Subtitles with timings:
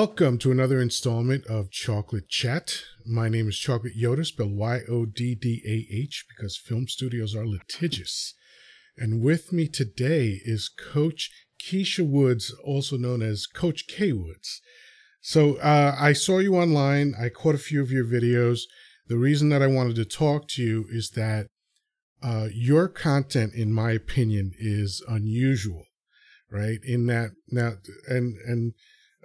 [0.00, 2.84] Welcome to another installment of Chocolate Chat.
[3.04, 7.36] My name is Chocolate Yoddah, spelled Y O D D A H, because film studios
[7.36, 8.32] are litigious.
[8.96, 11.28] And with me today is Coach
[11.62, 14.62] Kisha Woods, also known as Coach K Woods.
[15.20, 17.14] So uh, I saw you online.
[17.20, 18.60] I caught a few of your videos.
[19.06, 21.46] The reason that I wanted to talk to you is that
[22.22, 25.84] uh, your content, in my opinion, is unusual,
[26.50, 26.78] right?
[26.84, 27.72] In that now,
[28.08, 28.72] and and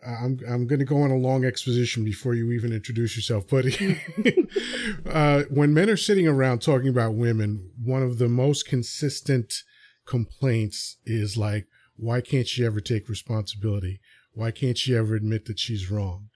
[0.05, 3.45] I'm I'm going to go on a long exposition before you even introduce yourself.
[3.49, 3.66] But
[5.05, 9.53] uh, when men are sitting around talking about women, one of the most consistent
[10.05, 14.00] complaints is like, "Why can't she ever take responsibility?
[14.34, 16.30] Why can't she ever admit that she's wrong?"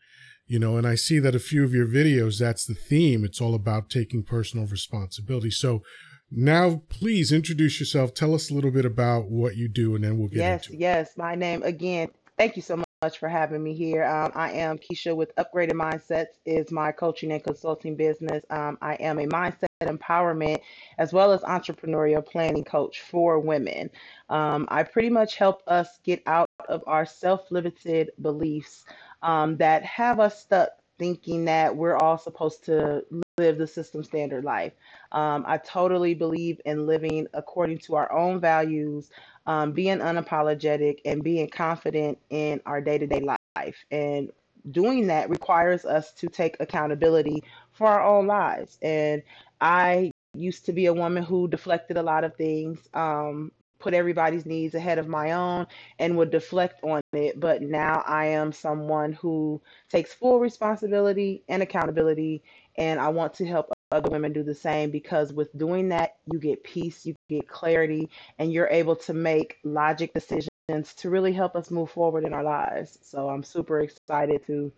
[0.48, 3.24] You know, and I see that a few of your videos, that's the theme.
[3.24, 5.52] It's all about taking personal responsibility.
[5.52, 5.84] So
[6.32, 8.16] now, please introduce yourself.
[8.16, 10.74] Tell us a little bit about what you do, and then we'll get Yes, into
[10.74, 10.80] it.
[10.80, 11.18] yes.
[11.18, 12.10] My name again.
[12.38, 14.04] Thank you so much for having me here.
[14.04, 18.44] Um, I am Kisha with Upgraded Mindsets is my coaching and consulting business.
[18.50, 20.60] Um, I am a mindset empowerment
[20.98, 23.90] as well as entrepreneurial planning coach for women.
[24.28, 28.84] Um, I pretty much help us get out of our self-limited beliefs
[29.24, 33.06] um, that have us stuck thinking that we're all supposed to
[33.38, 34.74] live the system standard life.
[35.14, 39.10] Um, I totally believe in living according to our own values,
[39.50, 43.22] um, being unapologetic, and being confident in our day to day
[43.56, 43.84] life.
[43.90, 44.30] And
[44.70, 48.78] doing that requires us to take accountability for our own lives.
[48.84, 49.24] And
[49.60, 52.88] I used to be a woman who deflected a lot of things.
[52.94, 55.66] Um, put everybody's needs ahead of my own
[55.98, 57.40] and would deflect on it.
[57.40, 62.44] But now I am someone who takes full responsibility and accountability,
[62.78, 66.40] and I want to help other women do the same because with doing that, you
[66.40, 68.08] get peace, you get clarity,
[68.38, 70.50] and you're able to make logic decisions
[70.96, 73.00] to really help us move forward in our lives.
[73.02, 74.72] So I'm super excited to,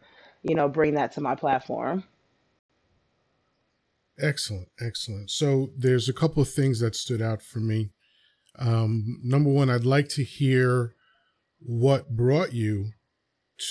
[0.44, 2.06] you know, bring that to my platform.
[4.18, 5.30] Excellent, excellent.
[5.30, 7.92] So there's a couple of things that stood out for me.
[8.60, 10.94] Um, number one, I'd like to hear
[11.60, 12.92] what brought you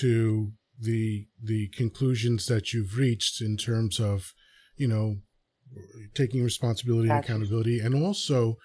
[0.01, 4.33] to the the conclusions that you've reached in terms of,
[4.77, 5.17] you know,
[6.15, 8.57] taking responsibility and accountability, and also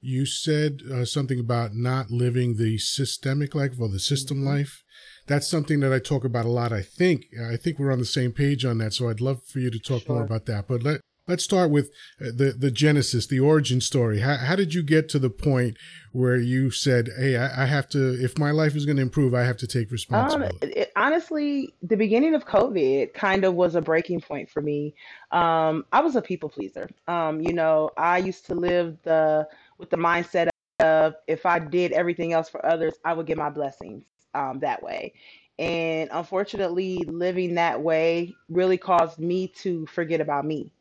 [0.00, 4.82] you said uh, something about not living the systemic life or the system hmm life.
[5.28, 6.72] That's something that I talk about a lot.
[6.72, 8.92] I think I think we're on the same page on that.
[8.92, 10.66] So I'd love for you to talk more about that.
[10.66, 11.90] But let let's start with
[12.20, 14.20] uh, the the genesis, the origin story.
[14.20, 15.76] How how did you get to the point
[16.12, 18.22] where you said, "Hey, I, I have to.
[18.22, 20.92] If my life is going to improve, I have to take Um, responsibility." it, it-
[20.96, 24.94] honestly, the beginning of COVID kind of was a breaking point for me.
[25.30, 26.88] Um, I was a people pleaser.
[27.08, 30.48] Um, you know, I used to live the with the mindset
[30.80, 34.04] of if I did everything else for others, I would get my blessings
[34.34, 35.14] um, that way.
[35.58, 40.72] And unfortunately, living that way really caused me to forget about me.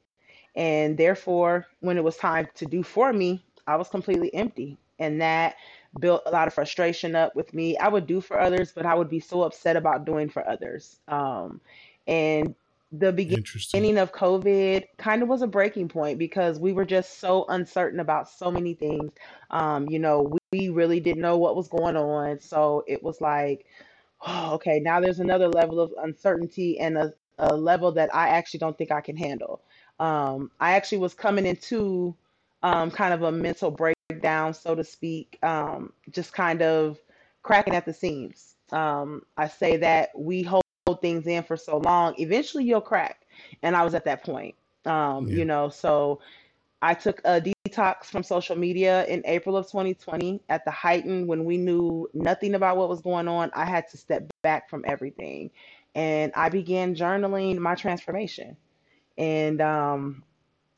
[0.55, 4.77] And therefore, when it was time to do for me, I was completely empty.
[4.99, 5.55] And that
[5.99, 7.77] built a lot of frustration up with me.
[7.77, 10.99] I would do for others, but I would be so upset about doing for others.
[11.07, 11.61] Um,
[12.07, 12.55] and
[12.91, 17.45] the beginning of COVID kind of was a breaking point because we were just so
[17.47, 19.11] uncertain about so many things.
[19.49, 22.39] Um, you know, we really didn't know what was going on.
[22.41, 23.65] So it was like,
[24.27, 28.59] oh, okay, now there's another level of uncertainty and a, a level that I actually
[28.59, 29.61] don't think I can handle.
[30.01, 32.15] Um, I actually was coming into
[32.63, 36.99] um, kind of a mental breakdown, so to speak, um, just kind of
[37.43, 38.55] cracking at the seams.
[38.71, 40.63] Um, I say that we hold
[41.01, 43.27] things in for so long, eventually you'll crack.
[43.61, 45.37] And I was at that point, um, Yeah.
[45.37, 46.19] you know, so
[46.81, 51.45] I took a detox from social media in April of 2020 at the heighten when
[51.45, 53.51] we knew nothing about what was going on.
[53.53, 55.51] I had to step back from everything.
[55.93, 58.57] And I began journaling my transformation.
[59.17, 60.23] And um,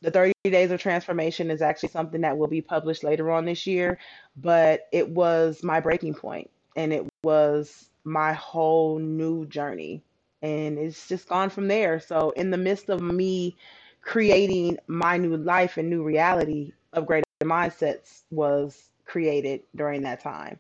[0.02, 3.66] the 30 days of transformation is actually something that will be published later on this
[3.66, 3.98] year,
[4.38, 10.04] but it was my breaking point and it was my whole new journey.
[10.42, 12.02] And it's just gone from there.
[12.02, 13.56] So, in the midst of me
[14.02, 20.60] creating my new life and new reality, upgraded mindsets was created during that time.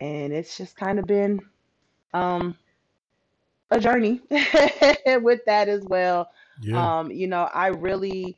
[0.00, 1.40] And it's just kind of been
[2.12, 2.56] um,
[3.70, 6.30] a journey with that as well.
[6.60, 6.92] Yeah.
[7.00, 8.36] Um, you know, I really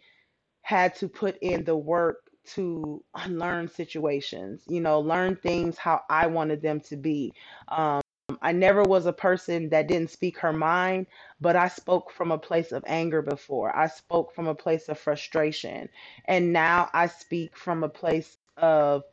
[0.63, 6.27] had to put in the work to unlearn situations, you know, learn things how I
[6.27, 7.33] wanted them to be.
[7.69, 8.01] Um,
[8.41, 11.07] I never was a person that didn't speak her mind,
[11.41, 13.75] but I spoke from a place of anger before.
[13.77, 15.89] I spoke from a place of frustration.
[16.27, 19.05] And now I speak from a place of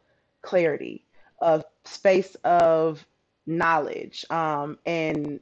[0.41, 1.06] clarity,
[1.39, 3.06] of space of
[3.45, 4.25] knowledge.
[4.29, 5.39] Um, and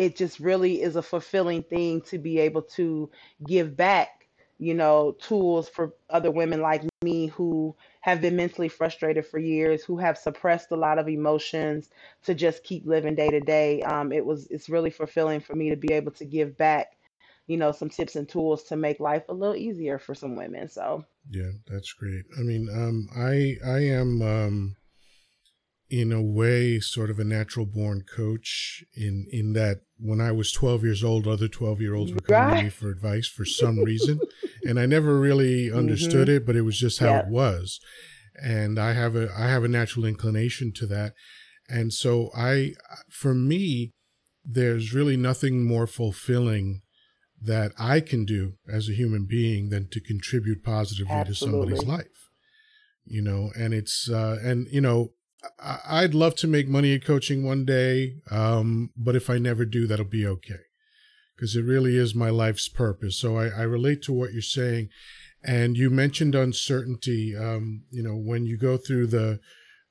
[0.00, 3.10] it just really is a fulfilling thing to be able to
[3.46, 4.26] give back,
[4.58, 9.84] you know, tools for other women like me who have been mentally frustrated for years,
[9.84, 11.90] who have suppressed a lot of emotions
[12.24, 13.82] to just keep living day to day.
[13.82, 16.96] Um, it was it's really fulfilling for me to be able to give back,
[17.46, 20.70] you know, some tips and tools to make life a little easier for some women.
[20.70, 22.24] So yeah, that's great.
[22.38, 24.76] I mean, um, I I am um,
[25.90, 30.52] in a way sort of a natural born coach in in that when I was
[30.52, 33.80] 12 years old, other 12 year olds were coming to me for advice for some
[33.80, 34.20] reason,
[34.64, 36.36] and I never really understood mm-hmm.
[36.36, 37.80] it, but it was just how it was.
[38.40, 41.12] And I have a I have a natural inclination to that,
[41.68, 42.74] and so I,
[43.10, 43.92] for me,
[44.44, 46.82] there's really nothing more fulfilling
[47.42, 51.74] that I can do as a human being than to contribute positively Absolutely.
[51.74, 52.30] to somebody's life.
[53.04, 55.12] You know, and it's uh, and you know
[55.58, 59.86] I'd love to make money at coaching one day, um, but if I never do,
[59.86, 60.60] that'll be okay
[61.40, 63.16] because it really is my life's purpose.
[63.18, 64.90] So I, I, relate to what you're saying.
[65.42, 67.34] And you mentioned uncertainty.
[67.34, 69.40] Um, you know, when you go through the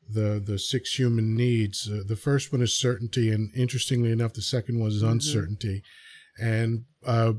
[0.08, 4.44] the the six human needs, uh, the first one is certainty, and interestingly enough, the
[4.44, 5.14] second one is mm-hmm.
[5.14, 5.82] uncertainty.
[6.40, 7.34] And uh,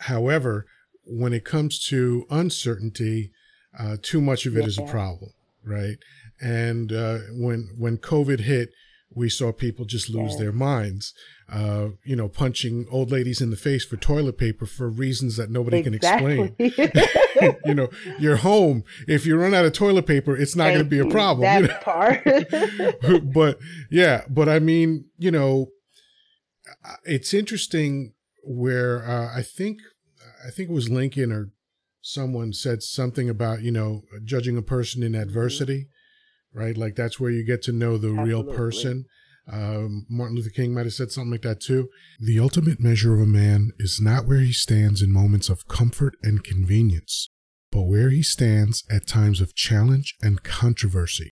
[0.00, 0.66] however,
[1.04, 3.32] when it comes to uncertainty,
[3.78, 4.66] uh, too much of it yeah.
[4.66, 5.30] is a problem,
[5.64, 5.96] right?
[6.40, 8.70] And uh, when when COVID hit,
[9.14, 11.12] we saw people just lose their minds.
[11.52, 15.50] Uh, you know, punching old ladies in the face for toilet paper for reasons that
[15.50, 16.54] nobody exactly.
[16.56, 17.56] can explain.
[17.64, 17.88] you know,
[18.20, 18.84] you're home.
[19.08, 21.42] If you run out of toilet paper, it's not going to be a problem.
[21.42, 22.92] That you know?
[23.02, 23.32] part.
[23.34, 23.58] but
[23.90, 25.66] yeah, but I mean, you know,
[27.04, 28.14] it's interesting
[28.44, 29.78] where uh, I think
[30.46, 31.50] I think it was Lincoln or
[32.00, 35.90] someone said something about you know judging a person in mm-hmm.
[36.54, 36.76] Right?
[36.76, 38.28] Like that's where you get to know the Absolutely.
[38.28, 39.04] real person.
[39.50, 41.88] Um, Martin Luther King might have said something like that too.
[42.20, 46.14] The ultimate measure of a man is not where he stands in moments of comfort
[46.22, 47.30] and convenience,
[47.72, 51.30] but where he stands at times of challenge and controversy.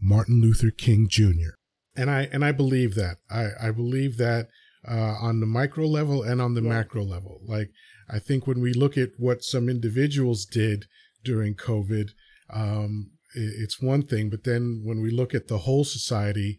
[0.00, 1.54] Martin Luther King Jr.
[1.94, 3.18] And I and I believe that.
[3.30, 4.48] I, I believe that
[4.88, 6.68] uh, on the micro level and on the yeah.
[6.68, 7.40] macro level.
[7.46, 7.70] Like
[8.08, 10.86] I think when we look at what some individuals did
[11.22, 12.10] during COVID,
[12.52, 16.58] um, it's one thing, but then when we look at the whole society,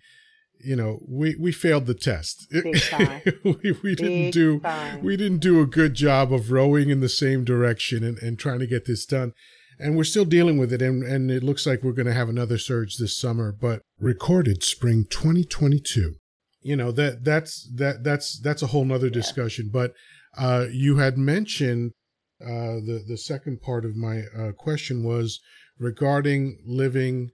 [0.63, 2.47] you know, we, we failed the test.
[3.43, 5.03] we, we didn't do time.
[5.03, 8.59] we didn't do a good job of rowing in the same direction and, and trying
[8.59, 9.33] to get this done.
[9.79, 12.29] And we're still dealing with it, and, and it looks like we're going to have
[12.29, 13.51] another surge this summer.
[13.51, 16.15] But recorded spring 2022.
[16.61, 19.13] You know that that's that that's that's a whole nother yeah.
[19.13, 19.71] discussion.
[19.73, 19.93] But
[20.37, 21.93] uh, you had mentioned
[22.39, 25.39] uh, the the second part of my uh, question was
[25.81, 27.31] regarding living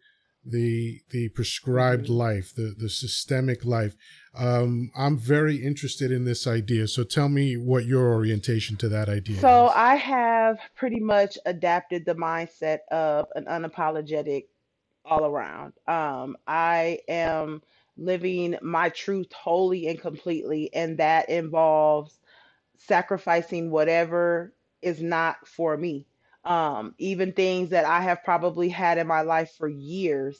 [0.50, 2.14] the the prescribed mm-hmm.
[2.14, 3.96] life, the the systemic life.
[4.34, 6.88] Um, I'm very interested in this idea.
[6.88, 9.40] So tell me what your orientation to that idea.
[9.40, 9.72] So is.
[9.76, 14.46] I have pretty much adapted the mindset of an unapologetic
[15.04, 15.74] all around.
[15.88, 17.62] Um, I am
[17.98, 22.20] living my truth wholly and completely, and that involves
[22.78, 26.07] sacrificing whatever is not for me
[26.48, 30.40] um, even things that I have probably had in my life for years.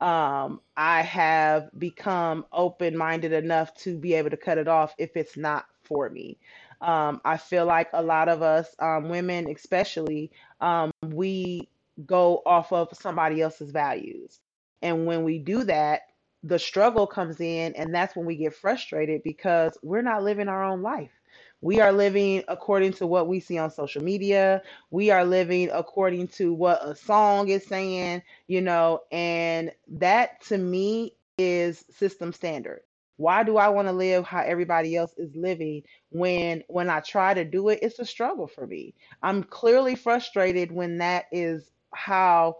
[0.00, 5.16] Um, I have become open minded enough to be able to cut it off if
[5.16, 6.38] it's not for me.
[6.82, 10.30] Um, I feel like a lot of us, um, women especially,
[10.60, 11.70] um, we
[12.04, 14.38] go off of somebody else's values.
[14.82, 16.02] And when we do that,
[16.42, 20.62] the struggle comes in, and that's when we get frustrated because we're not living our
[20.62, 21.10] own life.
[21.66, 24.62] We are living according to what we see on social media.
[24.92, 30.58] We are living according to what a song is saying, you know, and that to
[30.58, 32.82] me is system standard.
[33.16, 37.34] Why do I want to live how everybody else is living when when I try
[37.34, 38.94] to do it it's a struggle for me.
[39.24, 42.58] I'm clearly frustrated when that is how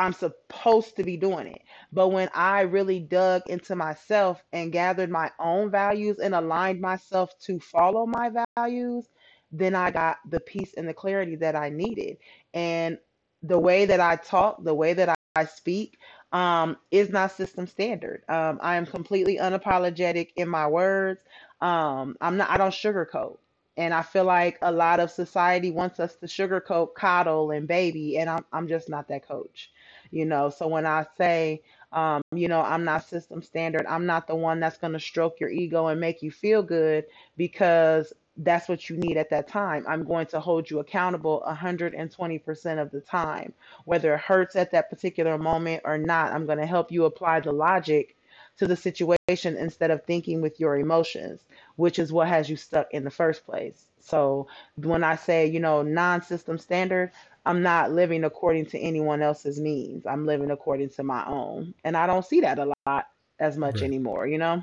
[0.00, 1.62] I'm supposed to be doing it.
[1.92, 7.38] But when I really dug into myself and gathered my own values and aligned myself
[7.40, 9.08] to follow my values,
[9.52, 12.16] then I got the peace and the clarity that I needed.
[12.54, 12.98] And
[13.42, 15.98] the way that I talk, the way that I speak,
[16.32, 18.22] um, is not system standard.
[18.28, 21.20] Um, I am completely unapologetic in my words.
[21.60, 22.48] Um, I'm not.
[22.48, 23.36] I don't sugarcoat.
[23.76, 28.16] And I feel like a lot of society wants us to sugarcoat, coddle, and baby,
[28.18, 29.70] and I'm I'm just not that coach
[30.10, 30.50] you know?
[30.50, 31.62] So when i say
[31.92, 35.40] um, you know i'm not system standard i'm not the one that's going to stroke
[35.40, 37.04] your ego and make you feel good
[37.36, 39.84] because that's what you need at that time.
[39.88, 43.52] I'm going to hold you accountable 120% of the time.
[43.84, 47.40] Whether it hurts at that particular moment or not i'm going to help you apply
[47.40, 48.16] the logic
[48.58, 51.40] to the situation instead of thinking with your emotions,
[51.76, 53.86] which is what has you stuck in the first place.
[54.00, 57.10] So when I say, you know, non system standard,
[57.46, 60.06] I'm not living according to anyone else's means.
[60.06, 61.74] I'm living according to my own.
[61.84, 63.06] And I don't see that a lot
[63.38, 63.84] as much right.
[63.84, 64.62] anymore, you know?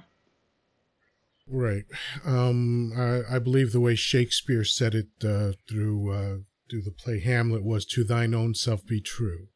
[1.48, 1.86] Right.
[2.25, 6.38] Um, I, I, believe the way Shakespeare said it uh, through uh,
[6.69, 9.48] through the play Hamlet was "To thine own self be true,"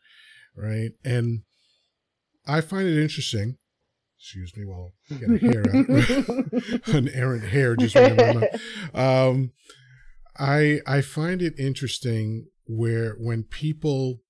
[0.55, 0.91] right?
[1.03, 1.41] And
[2.47, 3.57] I find it interesting.
[4.17, 8.33] Excuse me while I get a hair out, an errant hair just went in my
[8.33, 8.61] mouth.
[8.93, 9.51] Um,
[10.37, 12.47] I I find it interesting
[12.77, 14.21] where when people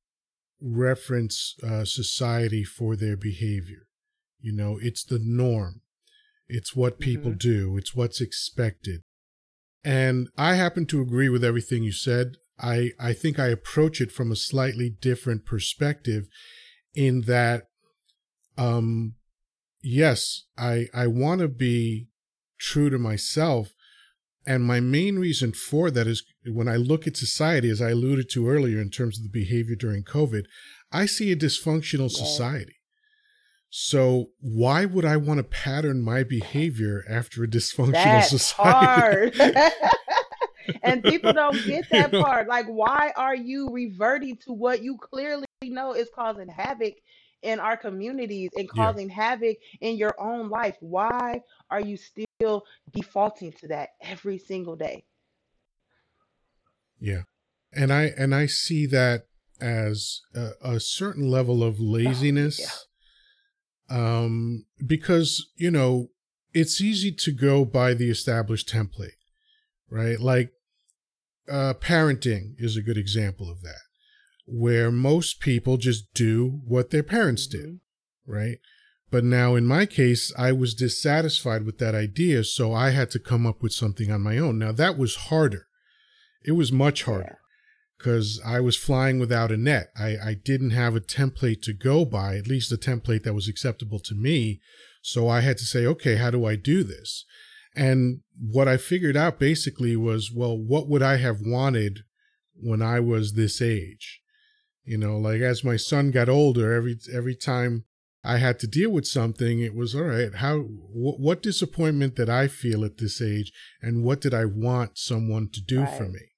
[0.61, 3.87] reference uh, society for their behavior,
[4.39, 5.81] you know, it's the norm
[6.53, 7.37] it's what people mm-hmm.
[7.49, 9.03] do, it's what's expected.
[9.85, 12.35] And I happen to agree with everything you said.
[12.59, 16.25] I, I think I approach it from a slightly different perspective
[16.93, 17.63] in that
[18.57, 19.15] um
[19.81, 22.09] yes, I I want to be
[22.59, 23.71] true to myself
[24.45, 28.29] and my main reason for that is when I look at society as I alluded
[28.31, 30.45] to earlier in terms of the behavior during COVID,
[30.91, 32.75] I see a dysfunctional society.
[33.69, 39.37] So why would I want to pattern my behavior after a dysfunctional That's society?
[39.37, 39.61] Hard.
[40.83, 42.23] and people don't get that you know?
[42.25, 42.47] part.
[42.47, 46.95] Like, why are you reverting to what you clearly know is causing havoc
[47.43, 49.15] in our communities and causing yeah.
[49.15, 50.75] havoc in your own life?
[50.81, 55.05] Why are you still defaulting to that every single day?
[57.01, 57.23] Yeah.
[57.73, 59.23] And I and I see that
[59.59, 62.59] as a, a certain level of laziness.
[62.59, 62.77] Oh, yeah
[63.91, 66.07] um, because you know
[66.53, 69.17] it's easy to go by the established template,
[69.89, 70.19] right?
[70.19, 70.51] Like
[71.49, 73.81] uh, parenting is a good example of that,
[74.45, 78.31] where most people just do what their parents did, mm-hmm.
[78.31, 78.57] right?
[79.09, 83.19] But now in my case, I was dissatisfied with that idea, so I had to
[83.19, 84.57] come up with something on my own.
[84.57, 85.67] Now that was harder.
[86.45, 87.39] It was much harder
[87.97, 89.89] because I was flying without a net.
[89.97, 93.47] I, I didn't have a template to go by, at least a template that was
[93.47, 94.59] acceptable to me.
[95.03, 97.25] So I had to say, okay, how do I do this?
[97.75, 101.99] And what I figured out basically was, well, what would I have wanted
[102.55, 104.21] when I was this age?
[104.83, 107.85] You know, like as my son got older, every every time
[108.23, 110.33] I had to deal with something, it was all right.
[110.35, 114.97] How wh- what disappointment did I feel at this age, and what did I want
[114.97, 115.97] someone to do right.
[115.97, 116.30] for me?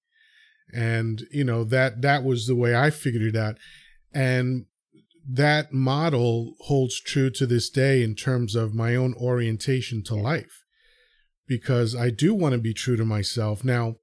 [0.74, 3.58] And you know that that was the way i figured it out.
[4.14, 4.66] And
[5.28, 10.64] that model holds true to this day in terms of my own orientation to life
[11.48, 13.64] because i do want to be true to myself.
[13.64, 13.96] Now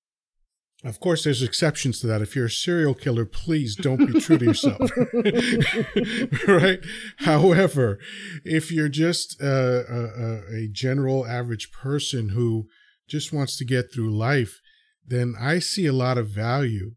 [0.83, 2.23] of course there's exceptions to that.
[2.23, 4.91] If you're a serial killer please don't be true to yourself.
[6.49, 6.81] Right?
[7.19, 7.99] However
[8.45, 9.85] if you're just a,
[10.49, 12.67] a, a general average person who
[13.09, 14.61] just wants to get through life
[15.07, 16.95] then I see a lot of value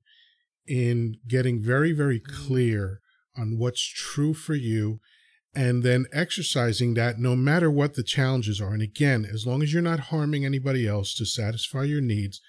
[0.67, 3.01] in getting very, very clear
[3.37, 4.99] on what's true for you
[5.55, 8.73] and then exercising that no matter what the challenges are.
[8.73, 12.41] And again, as long as you're not harming anybody else to satisfy your needs,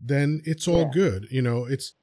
[0.00, 0.90] then it's all yeah.
[0.92, 1.26] good.
[1.30, 1.94] You know, it's,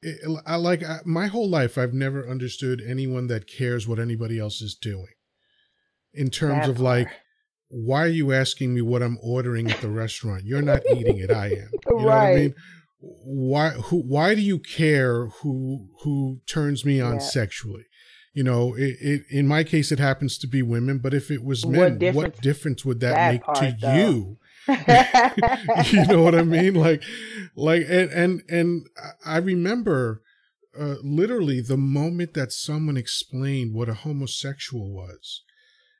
[0.00, 4.38] it, I like I, my whole life, I've never understood anyone that cares what anybody
[4.38, 5.08] else is doing
[6.14, 7.08] in terms that of like,
[7.70, 10.44] why are you asking me what I'm ordering at the restaurant?
[10.44, 11.30] You're not eating it.
[11.30, 11.70] I am.
[11.88, 12.04] You know right.
[12.04, 12.54] what I mean?
[13.00, 17.20] Why who why do you care who who turns me on yeah.
[17.20, 17.84] sexually?
[18.34, 21.42] You know, it, it, in my case it happens to be women, but if it
[21.42, 23.94] was men, what difference, what difference would that, that make part, to though.
[23.94, 24.38] you?
[25.98, 26.74] you know what I mean?
[26.74, 27.02] Like
[27.56, 28.86] like and and, and
[29.24, 30.22] I remember
[30.78, 35.42] uh, literally the moment that someone explained what a homosexual was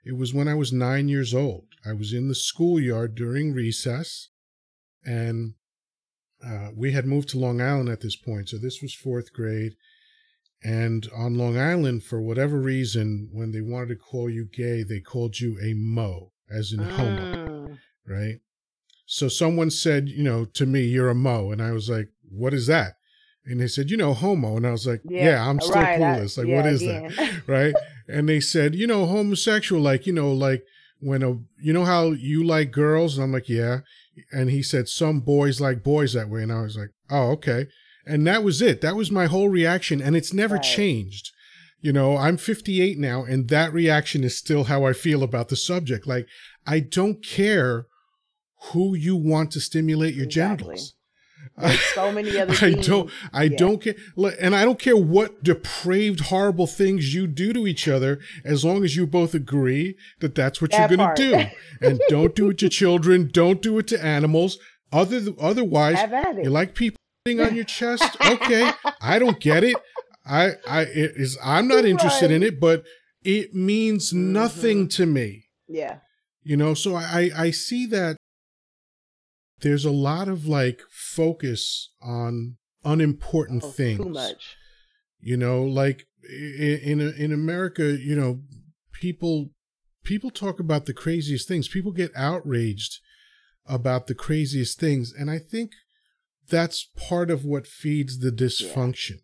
[0.08, 1.66] it was when I was nine years old.
[1.84, 4.30] I was in the schoolyard during recess,
[5.04, 5.52] and
[6.42, 8.48] uh, we had moved to Long Island at this point.
[8.48, 9.74] So this was fourth grade.
[10.64, 15.00] And on Long Island, for whatever reason, when they wanted to call you gay, they
[15.00, 17.78] called you a mo, as in homo, mm.
[18.06, 18.40] right?
[19.04, 21.52] So someone said, you know, to me, you're a mo.
[21.52, 22.94] And I was like, what is that?
[23.44, 24.56] And they said, you know, homo.
[24.56, 26.38] And I was like, yeah, yeah I'm still right, clueless.
[26.38, 27.12] Like, yeah, what is again.
[27.14, 27.46] that?
[27.46, 27.74] right
[28.08, 30.64] and they said, you know, homosexual, like, you know, like
[31.00, 33.16] when a, you know how you like girls?
[33.16, 33.80] And I'm like, yeah.
[34.32, 36.42] And he said, some boys like boys that way.
[36.42, 37.66] And I was like, oh, okay.
[38.06, 38.80] And that was it.
[38.80, 40.00] That was my whole reaction.
[40.00, 40.64] And it's never right.
[40.64, 41.30] changed.
[41.80, 45.54] You know, I'm 58 now, and that reaction is still how I feel about the
[45.54, 46.08] subject.
[46.08, 46.26] Like,
[46.66, 47.86] I don't care
[48.72, 50.66] who you want to stimulate your exactly.
[50.66, 50.94] genitals
[51.56, 52.86] There's so many other I things.
[52.86, 53.56] don't I Yeah.
[53.56, 53.94] don't care
[54.40, 58.84] and I don't care what depraved horrible things you do to each other as long
[58.84, 61.86] as you both agree that that's what That you're going to do.
[61.86, 64.58] And don't do it to children, don't do it to animals.
[64.92, 66.44] Other otherwise it.
[66.44, 68.16] you like people on your chest?
[68.24, 68.70] Okay.
[69.02, 69.76] I don't get it.
[70.24, 72.84] I I it is I'm not interested in it, but
[73.22, 74.32] it means mm-hmm.
[74.32, 75.44] nothing to me.
[75.68, 75.98] yeah.
[76.42, 78.16] You know, so I I see that
[79.60, 80.80] there's a lot of like
[81.18, 83.98] focus on unimportant Oh, things.
[83.98, 84.56] Too much.
[85.20, 88.42] You know, like in in America, you know,
[88.92, 89.50] people
[90.04, 91.68] people talk about the craziest things.
[91.68, 93.00] People get outraged
[93.66, 95.72] about the craziest things, and I think
[96.48, 99.18] that's part of what feeds the dysfunction.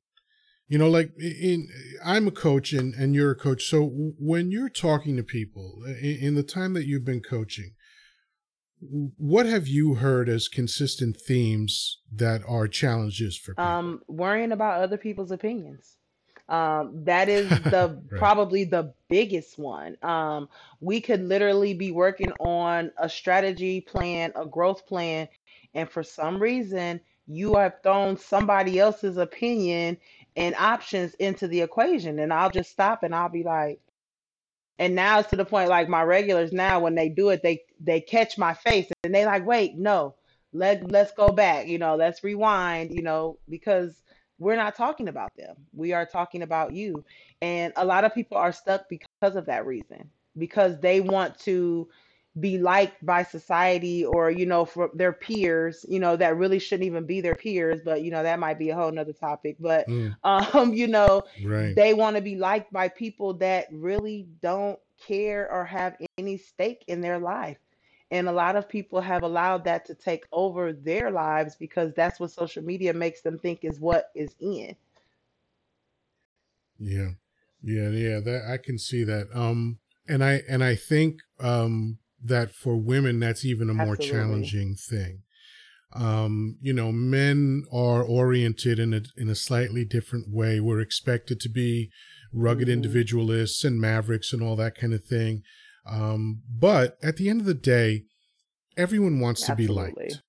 [0.66, 1.68] You know, like in
[2.04, 3.62] I'm a coach and and you're a coach.
[3.64, 7.74] So when you're talking to people in, in the time that you've been coaching,
[8.90, 13.64] what have you heard as consistent themes that are challenges for people?
[13.64, 15.96] Um, worrying about other people's opinions.
[16.48, 18.18] Um, that is the Right.
[18.18, 19.96] probably the biggest one.
[20.02, 20.48] Um,
[20.80, 25.28] we could literally be working on a strategy plan, a growth plan,
[25.74, 29.96] and for some reason you have thrown somebody else's opinion
[30.36, 33.80] and options into the equation, and I'll just stop and I'll be like,
[34.78, 37.62] and now it's to the point like my regulars now when they do it, they
[37.84, 40.16] they catch my face and they like, wait, no,
[40.52, 44.02] let let's go back, you know, let's rewind, you know, because
[44.38, 45.56] we're not talking about them.
[45.74, 47.04] We are talking about you.
[47.42, 51.88] And a lot of people are stuck because of that reason, because they want to
[52.40, 56.86] be liked by society or, you know, for their peers, you know, that really shouldn't
[56.86, 59.56] even be their peers, but you know, that might be a whole nother topic.
[59.60, 61.76] But Mm, um, you know, right.
[61.76, 66.84] they want to be liked by people that really don't care or have any stake
[66.88, 67.58] in their life.
[68.14, 72.20] And a lot of people have allowed that to take over their lives because that's
[72.20, 74.76] what social media makes them think is what is in.
[76.78, 77.10] Yeah.
[77.62, 79.28] Yeah, yeah, that I can see that.
[79.34, 84.18] Um and I and I think um that for women that's even a more Absolutely.
[84.18, 85.22] challenging thing.
[85.92, 90.60] Um, you know, men are oriented in a in a slightly different way.
[90.60, 91.90] We're expected to be
[92.32, 92.72] rugged Mhm.
[92.72, 95.42] individualists and mavericks and all that kind of thing.
[95.86, 98.04] Um, but at the end of the day,
[98.76, 100.22] everyone wants to be liked.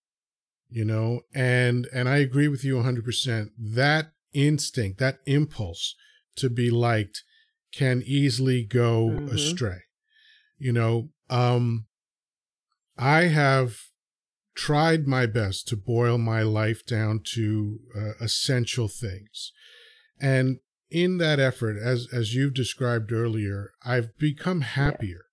[0.70, 3.52] You know, and and I agree with you 100%.
[3.58, 5.96] That instinct, that impulse
[6.36, 7.24] to be liked
[7.72, 9.34] can easily go Mhm.
[9.34, 9.82] astray.
[10.58, 11.88] You know, um
[12.98, 13.78] I have
[14.56, 19.52] tried my best to boil my life down to uh, essential things.
[20.20, 25.25] And in that effort as as you've described earlier, I've become happier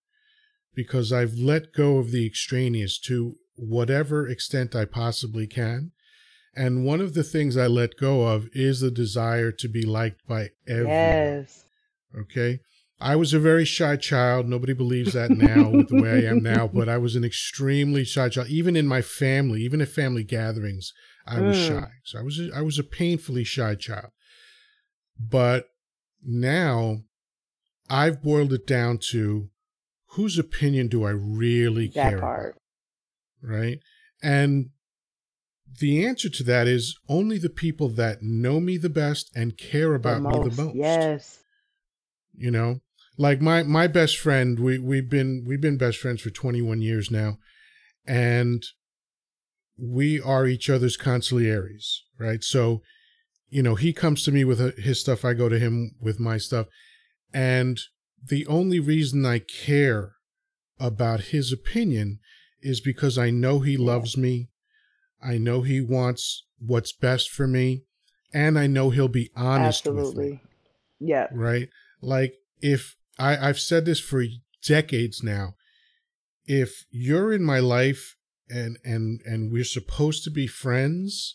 [0.75, 5.93] because I've let go of the extraneous to whatever extent I possibly can.
[6.55, 10.27] And one of the things I let go of is the desire to be liked
[10.27, 10.89] by everyone.
[11.39, 11.65] Yes.
[12.19, 12.61] Okay.
[13.01, 14.49] I was a very shy child.
[14.49, 18.05] Nobody believes that now with the way I am now, but I was an extremely
[18.05, 18.49] shy child.
[18.49, 20.93] Even in my family, even at family gatherings,
[21.27, 21.69] I was Mm.
[21.69, 21.89] shy.
[22.05, 24.11] So I was a, I was a painfully shy child.
[25.19, 25.67] But
[26.23, 27.03] now
[27.89, 29.51] I've boiled it down to
[30.13, 32.57] whose opinion do I really That care part.
[33.43, 33.55] about?
[33.57, 33.79] Right?
[34.23, 34.71] And
[35.81, 39.89] the answer to that is only the people that know me the best and care
[39.91, 41.39] The about me the most Yes.
[42.35, 42.81] you know
[43.17, 47.11] like my my best friend we we've been we've been best friends for 21 years
[47.11, 47.39] now
[48.07, 48.63] and
[49.79, 52.83] we are each other's consiglieres right so
[53.49, 56.21] you know he comes to me with uh, his stuff i go to him with
[56.21, 56.67] my stuff
[57.33, 57.79] and
[58.29, 60.15] the only reason i care
[60.79, 62.19] about his opinion
[62.61, 64.49] is because i know he loves me
[65.23, 67.85] i know he wants what's best for me
[68.33, 70.41] and i know he'll be honest with me Absolutely.
[71.05, 71.27] Yeah.
[71.33, 71.69] right?
[72.01, 74.25] Like if I, I've said this for
[74.65, 75.55] decades now,
[76.47, 78.17] if you're in my life
[78.49, 81.35] and and and we're supposed to be friends,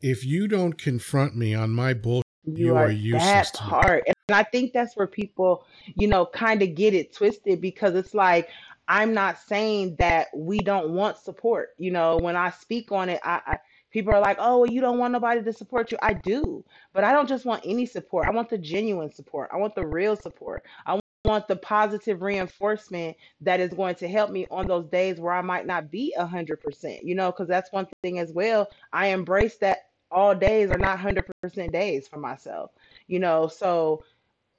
[0.00, 3.64] if you don't confront me on my bullshit, You, You are, are useless that to
[3.64, 3.70] me.
[3.70, 4.04] part.
[4.28, 8.14] And I think that's where people, you know, kind of get it twisted because it's
[8.14, 8.48] like,
[8.88, 11.74] I'm not saying that we don't want support.
[11.76, 13.58] You know, when I speak on it, I, I
[13.90, 15.98] people are like, oh, well, you don't want nobody to support you.
[16.00, 18.26] I do, but I don't just want any support.
[18.26, 19.50] I want the genuine support.
[19.52, 20.64] I want the real support.
[20.86, 25.34] I want the positive reinforcement that is going to help me on those days where
[25.34, 27.04] I might not be a hundred percent.
[27.04, 28.68] You know, because that's one thing as well.
[28.90, 32.70] I embrace that all days are not hundred percent days for myself.
[33.06, 34.04] You know, so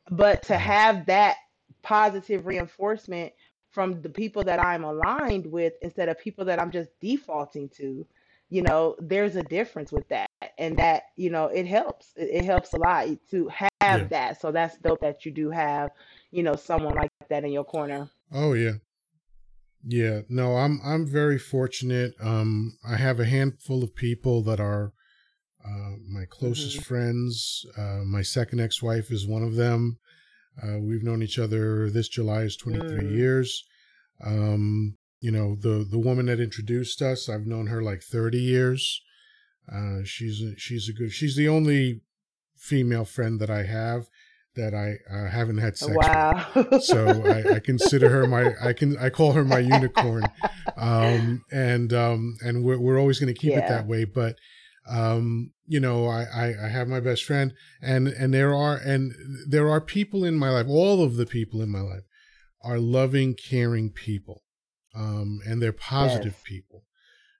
[0.09, 1.37] but to have that
[1.81, 3.33] positive reinforcement
[3.71, 8.05] from the people that I'm aligned with instead of people that I'm just defaulting to,
[8.49, 10.29] you know, there's a difference with that.
[10.57, 12.13] And that, you know, it helps.
[12.15, 14.03] It, it helps a lot to have yeah.
[14.03, 14.41] that.
[14.41, 15.91] So that's dope that you do have,
[16.31, 18.09] you know, someone like that in your corner.
[18.31, 18.73] Oh yeah.
[19.87, 22.15] Yeah, no, I'm I'm very fortunate.
[22.19, 24.93] Um, I have a handful of people that are
[25.65, 26.83] uh, my closest mm-hmm.
[26.83, 27.65] friends.
[27.77, 29.97] Uh, my second ex-wife is one of them.
[30.61, 31.89] Uh, we've known each other.
[31.89, 33.11] This July is 23 mm.
[33.11, 33.63] years.
[34.23, 39.01] Um, you know, the the woman that introduced us, I've known her like 30 years.
[39.71, 41.11] Uh, she's she's a good.
[41.11, 42.01] She's the only
[42.55, 44.07] female friend that I have
[44.55, 46.45] that I uh, haven't had sex wow.
[46.55, 46.83] with.
[46.83, 50.23] So I, I, consider her my I can I call her my unicorn,
[50.77, 53.65] um, and um, and we're we're always going to keep yeah.
[53.65, 54.05] it that way.
[54.05, 54.37] But
[54.89, 59.13] um, you know, I, I I have my best friend, and and there are and
[59.47, 60.67] there are people in my life.
[60.69, 62.03] All of the people in my life
[62.63, 64.43] are loving, caring people,
[64.95, 66.43] um, and they're positive yes.
[66.43, 66.83] people.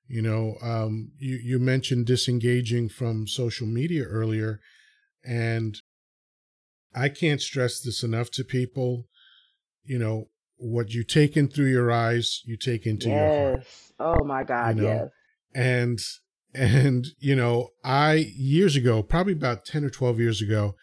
[0.07, 4.59] You know, um, you you mentioned disengaging from social media earlier,
[5.23, 5.79] and
[6.95, 9.07] I can't stress this enough to people.
[9.83, 13.15] You know, what you take in through your eyes, you take into yes.
[13.17, 13.67] your heart.
[13.99, 14.87] Oh my God, you know?
[14.89, 15.09] yes.
[15.53, 15.99] And
[16.55, 20.75] and you know, I years ago, probably about 10 or 12 years ago,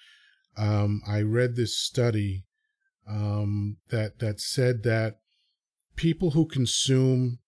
[0.57, 2.45] um, I read this study
[3.09, 5.17] um, that that said that
[5.97, 7.39] people who consume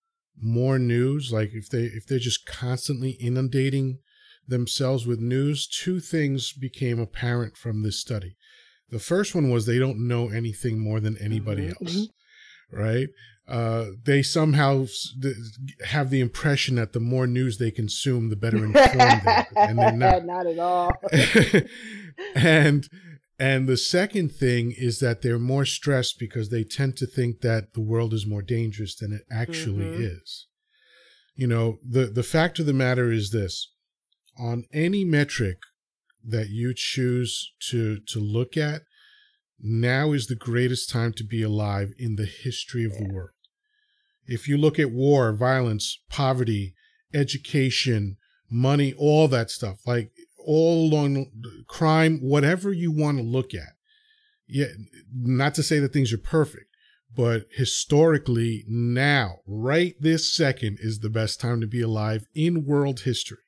[0.40, 3.98] more news, like if they if they're just constantly inundating
[4.46, 8.36] themselves with news, two things became apparent from this study.
[8.90, 11.86] The first one was they don't know anything more than anybody mm-hmm.
[11.86, 12.08] else,
[12.70, 13.08] right?
[13.46, 14.86] Uh, they somehow
[15.86, 19.78] have the impression that the more news they consume, the better informed they are, and
[19.78, 20.24] they're not.
[20.24, 20.90] not at all.
[22.34, 22.88] and
[23.38, 27.74] and the second thing is that they're more stressed because they tend to think that
[27.74, 30.02] the world is more dangerous than it actually mm-hmm.
[30.02, 30.46] is.
[31.34, 33.72] You know, the the fact of the matter is this:
[34.38, 35.58] on any metric
[36.26, 38.82] that you choose to to look at,
[39.60, 43.33] now is the greatest time to be alive in the history of the world.
[44.26, 46.74] If you look at war, violence, poverty,
[47.12, 48.16] education,
[48.50, 51.26] money, all that stuff, like all along
[51.66, 53.74] crime, whatever you want to look at.
[54.46, 54.66] Yeah,
[55.12, 56.66] not to say that things are perfect,
[57.14, 63.00] but historically now, right this second is the best time to be alive in world
[63.00, 63.38] history.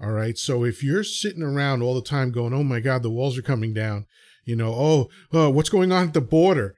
[0.00, 0.36] All right.
[0.36, 3.42] So if you're sitting around all the time going, oh my God, the walls are
[3.42, 4.06] coming down,
[4.44, 6.74] you know, oh, oh what's going on at the border?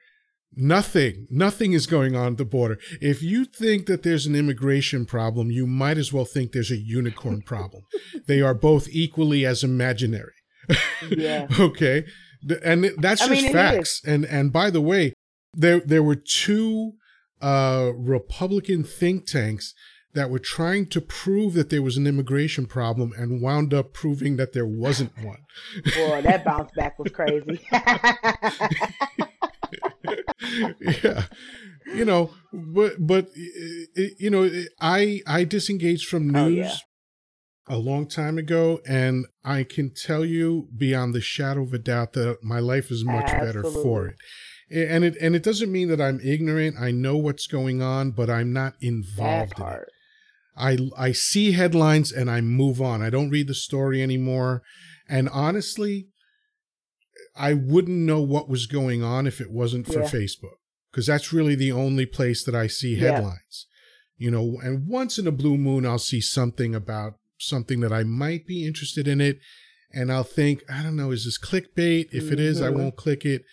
[0.56, 2.78] Nothing, nothing is going on at the border.
[3.00, 6.78] If you think that there's an immigration problem, you might as well think there's a
[6.78, 7.82] unicorn problem.
[8.26, 10.32] they are both equally as imaginary.
[11.10, 11.46] Yeah.
[11.60, 12.06] okay.
[12.62, 14.00] And that's just mean, facts.
[14.06, 15.12] And and by the way,
[15.52, 16.92] there there were two
[17.40, 19.74] uh, Republican think tanks
[20.14, 24.36] that were trying to prove that there was an immigration problem and wound up proving
[24.36, 25.44] that there wasn't one.
[25.94, 27.60] Boy, that bounce back was crazy.
[30.80, 31.24] Yeah.
[31.94, 33.28] You know, but but
[33.96, 36.76] you know, I I disengaged from news oh, yeah.
[37.68, 42.14] a long time ago and I can tell you beyond the shadow of a doubt
[42.14, 43.46] that my life is much Absolutely.
[43.46, 44.16] better for it
[44.70, 46.76] and it and it doesn't mean that I'm ignorant.
[46.78, 49.88] I know what's going on, but I'm not involved in it.
[50.56, 53.02] I I see headlines and I move on.
[53.02, 54.62] I don't read the story anymore.
[55.08, 56.08] And honestly,
[57.36, 60.08] I wouldn't know what was going on if it wasn't for yeah.
[60.08, 60.58] Facebook
[60.90, 63.66] because that's really the only place that I see headlines.
[64.18, 64.24] Yeah.
[64.24, 68.02] You know, and once in a blue moon I'll see something about something that I
[68.02, 69.38] might be interested in it
[69.92, 72.08] and I'll think, I don't know, is this clickbait?
[72.12, 72.66] If it is, mm-hmm.
[72.66, 73.44] I won't click it.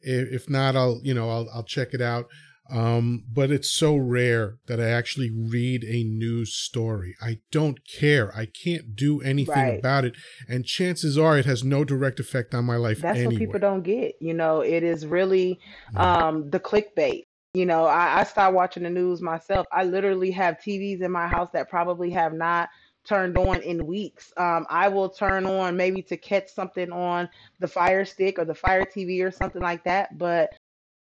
[0.00, 2.26] If not, I'll, you know, I'll I'll check it out.
[2.72, 7.14] Um, but it's so rare that I actually read a news story.
[7.20, 8.34] I don't care.
[8.34, 9.78] I can't do anything right.
[9.78, 10.14] about it.
[10.48, 13.34] And chances are it has no direct effect on my life That's anyway.
[13.34, 14.14] what people don't get.
[14.20, 15.60] You know, it is really
[15.96, 17.24] um, the clickbait.
[17.52, 19.66] You know, I, I watching the news myself.
[19.70, 22.70] I literally have TVs in my house that probably have not
[23.04, 24.32] turned on in weeks.
[24.38, 27.28] Um, I will turn on maybe to catch something on
[27.60, 30.16] the Fire Stick or the Fire TV or something like that.
[30.16, 30.54] But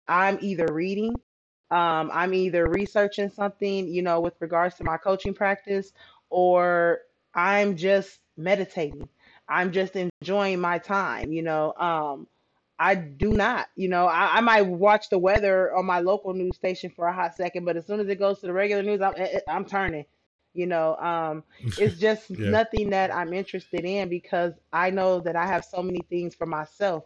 [0.06, 1.14] I'm either reading
[1.70, 5.92] um, I'm either researching something, you know, with regards to my coaching practice,
[6.30, 7.00] or
[7.34, 9.08] I'm just meditating.
[9.48, 11.74] I'm just enjoying my time, you know.
[11.74, 12.26] Um,
[12.78, 16.56] I do not, you know, I, I, might watch the weather on my local news
[16.56, 19.00] station for a hot second, but as soon as it goes to the regular news,
[19.00, 19.14] I'm,
[19.48, 20.06] I'm turning.
[20.54, 21.44] You know, um,
[21.78, 22.50] it's just yeah.
[22.50, 26.46] nothing that I'm interested in because I know that I have so many things for
[26.46, 27.04] myself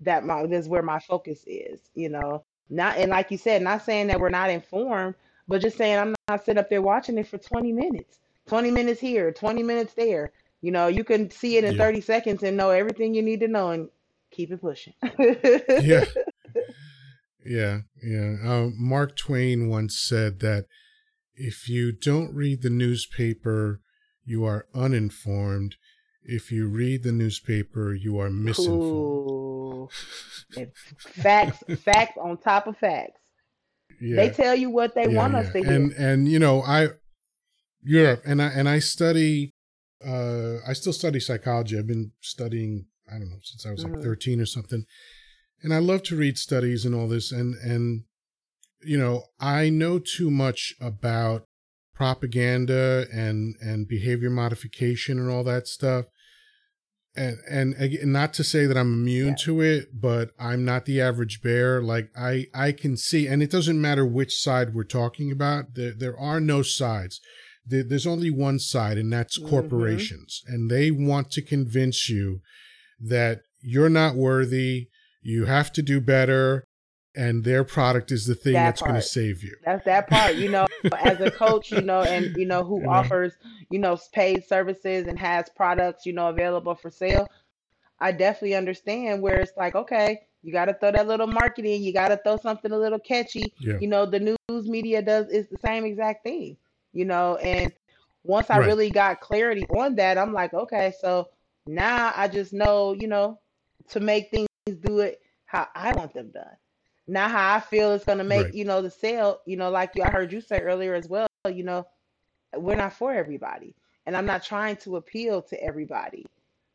[0.00, 1.80] that my this is where my focus is.
[1.94, 5.14] You know, not and like you said, not saying that we're not informed,
[5.48, 8.18] but just saying I'm not sitting up there watching it for 20 minutes.
[8.48, 10.32] 20 minutes here, 20 minutes there.
[10.60, 11.84] You know, you can see it in Yeah.
[11.84, 13.88] 30 seconds and know everything you need to know and
[14.30, 14.94] keep it pushing.
[15.82, 16.04] Yeah.
[17.48, 18.34] Yeah, yeah.
[18.44, 20.66] Um, Mark Twain once said that
[21.36, 23.80] if you don't read the newspaper,
[24.24, 25.76] you are uninformed.
[26.24, 29.45] If you read the newspaper, you are misinformed.
[30.56, 33.20] It's facts, facts on top of facts.
[34.00, 34.16] Yeah.
[34.16, 35.40] They tell you what they yeah, want yeah.
[35.40, 35.72] us to hear.
[35.72, 36.88] And and you know, I
[37.82, 39.52] Europe and I and I study
[40.04, 41.78] uh I still study psychology.
[41.78, 44.02] I've been studying, I don't know, since I was like Mhm.
[44.02, 44.84] 13 or something.
[45.62, 48.04] And I love to read studies and all this and and
[48.82, 51.46] you know, I know too much about
[51.94, 56.06] propaganda and and behavior modification and all that stuff.
[57.16, 59.34] And and again, not to say that I'm immune Yeah.
[59.44, 61.80] to it, but I'm not the average bear.
[61.82, 65.74] Like I I can see, and it doesn't matter which side we're talking about.
[65.74, 67.20] There there are no sides.
[67.68, 69.48] There, there's only one side, and that's Mhm.
[69.48, 72.40] corporations, and they want to convince you
[73.00, 74.88] that you're not worthy.
[75.22, 76.64] You have to do better,
[77.16, 79.56] and their product is the thing That that's going to save you.
[79.64, 80.66] That's that part, you know,
[80.98, 82.90] as a coach, you know, and you know who know?
[82.90, 83.32] offers,
[83.70, 87.28] you know, paid services and has products, you know, available for sale.
[87.98, 91.92] I definitely understand where it's like, okay, you got to throw that little marketing, you
[91.92, 93.52] got to throw something a little catchy.
[93.58, 93.78] Yeah.
[93.80, 96.58] You know, the news media does is the same exact thing,
[96.92, 97.72] you know, and
[98.22, 98.66] once I Right.
[98.66, 101.28] really got clarity on that, I'm like, okay, so
[101.66, 103.38] now I just know, you know,
[103.90, 104.48] to make things
[104.82, 106.56] do it how I want them done.
[107.08, 108.54] Not how I feel it's gonna make, Right.
[108.54, 111.28] you know, the sale, you know, like you I heard you say earlier as well,
[111.48, 111.86] you know,
[112.56, 113.74] we're not for everybody.
[114.06, 116.26] And I'm not trying to appeal to everybody.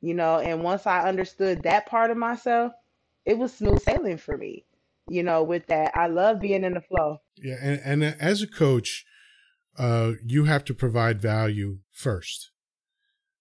[0.01, 2.73] You know, and once I understood that part of myself,
[3.25, 4.65] it was smooth sailing for me.
[5.09, 5.91] You know, with that.
[5.95, 7.17] I love being in the flow.
[7.37, 9.05] Yeah, and, and as a coach,
[9.77, 12.51] uh, you have to provide value first.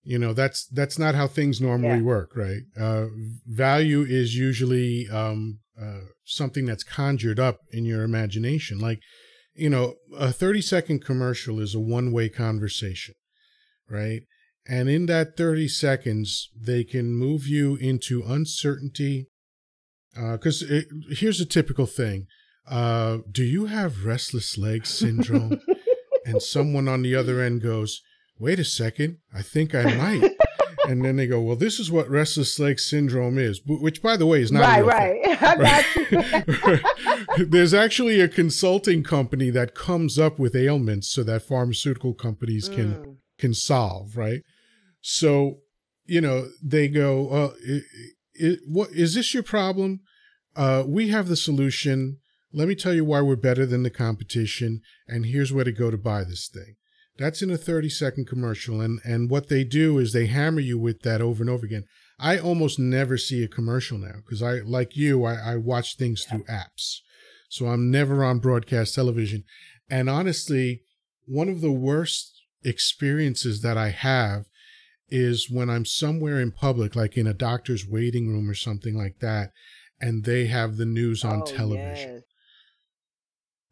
[0.03, 2.03] You know, that's that's not how things normally Yeah.
[2.03, 2.63] work, right?
[2.79, 3.07] Uh,
[3.47, 8.79] value is usually um, uh, something that's conjured up in your imagination.
[8.79, 9.01] Like,
[9.55, 13.15] you know, a thirty second commercial is a one way conversation,
[13.89, 14.23] right?
[14.69, 19.29] And in that thirty seconds, they can move you into uncertainty.
[20.15, 20.65] Because
[21.11, 22.27] here's a typical thing:
[22.69, 25.61] uh, Do you have restless leg syndrome?
[26.27, 28.01] and someone on the other end goes,
[28.39, 30.33] "Wait a second, I think I might."
[30.91, 34.27] And then they go, "Well, this is what restless leg syndrome is," which, by the
[34.27, 34.85] way, is not right,
[35.57, 35.87] right.
[37.39, 37.47] You.
[37.47, 42.81] There's actually a consulting company that comes up with ailments so that pharmaceutical companies can
[42.91, 44.43] Mm, can solve, right?
[45.01, 45.61] So,
[46.07, 47.81] you know, they go, uh, i
[48.43, 50.01] i what is this your problem?
[50.57, 52.19] Uh, we have the solution.
[52.53, 55.93] Let me tell you why we're better than the competition, and here's where to go
[55.93, 56.75] to buy this thing.
[57.21, 60.79] That's in a 30 second commercial, and and what they do is they hammer you
[60.79, 61.85] with that over and over again.
[62.19, 66.25] I almost never see a commercial now because I, like you, I, I watch things
[66.25, 67.01] through apps,
[67.51, 69.45] so I'm never on broadcast television.
[69.91, 70.81] And honestly,
[71.27, 74.47] one of the worst experiences that I have
[75.11, 79.19] is when I'm somewhere in public, like in a doctor's waiting room or something like
[79.21, 79.51] that,
[80.01, 82.15] and they have the news on oh, television.
[82.15, 82.23] yes.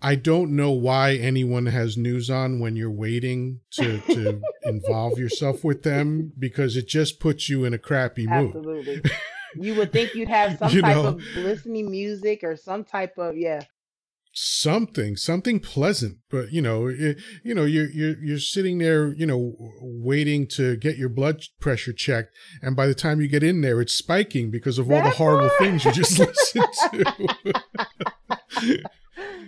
[0.00, 5.64] I don't know why anyone has news on when you're waiting to, to involve yourself
[5.64, 8.54] with them because it just puts you in a crappy mood.
[8.56, 9.02] Absolutely.
[9.54, 11.06] You would think you'd have some You type know?
[11.06, 13.62] of listening music or some type of yeah.
[14.34, 19.26] something something pleasant but you know it, you know you're you're you're sitting there you
[19.26, 23.62] know waiting to get your blood pressure checked and by the time you get in
[23.62, 26.66] there it's spiking because of all the horrible things you just listened
[28.60, 28.84] to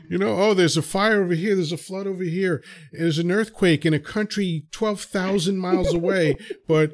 [0.09, 2.62] you know oh there's a fire over here there's a flood over here.
[2.92, 6.37] There's an earthquake in a country 12,000 miles away
[6.68, 6.92] but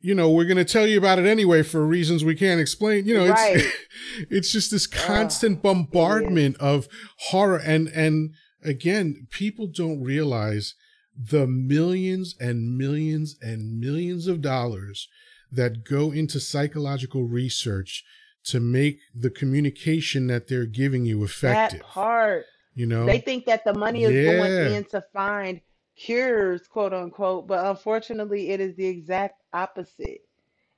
[0.00, 3.06] you know we're going to tell you about it anyway for reasons we can't explain.
[3.06, 3.72] You know it's Right.
[4.30, 6.88] it's just this constant bombardment of
[7.30, 10.74] horror and and again people don't realize
[11.16, 15.08] the millions and millions and millions of dollars
[15.50, 18.04] that go into psychological research
[18.48, 22.46] to make the communication that they're giving you effective That part.
[22.74, 25.60] you know They think that the money is going in to find
[25.96, 30.20] cures, quote unquote, but unfortunately, it is the exact opposite.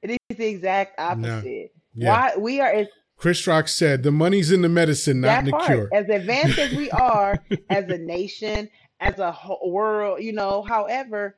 [0.02, 1.72] It is the exact opposite.
[1.94, 2.08] Yeah.
[2.10, 5.50] Why we are as chris rock said the money's in the medicine not in the
[5.50, 7.36] part cure as advanced as we are
[7.68, 10.62] as a nation, as a whole world, you know.
[10.62, 11.36] However,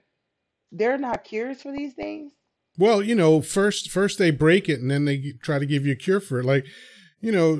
[0.70, 2.32] there are not cures for these things.
[2.78, 5.92] Well, you know, first first they break it and then they try to give you
[5.92, 6.44] a cure for it.
[6.44, 6.64] Like,
[7.20, 7.54] you know,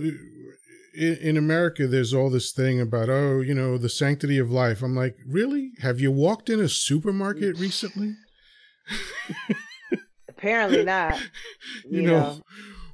[0.94, 4.82] in, in America, there's all this thing about, oh, you know, the sanctity of life.
[4.82, 5.72] I'm like, really?
[5.80, 8.14] Have you walked in a supermarket recently?
[10.28, 11.20] Apparently not.
[11.84, 12.42] You, you know, know,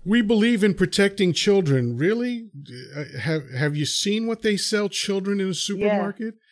[0.05, 1.97] we believe in protecting children.
[1.97, 2.51] Really?
[2.97, 6.35] Uh, have Have you seen what they sell children in a supermarket?
[6.35, 6.48] Yeah.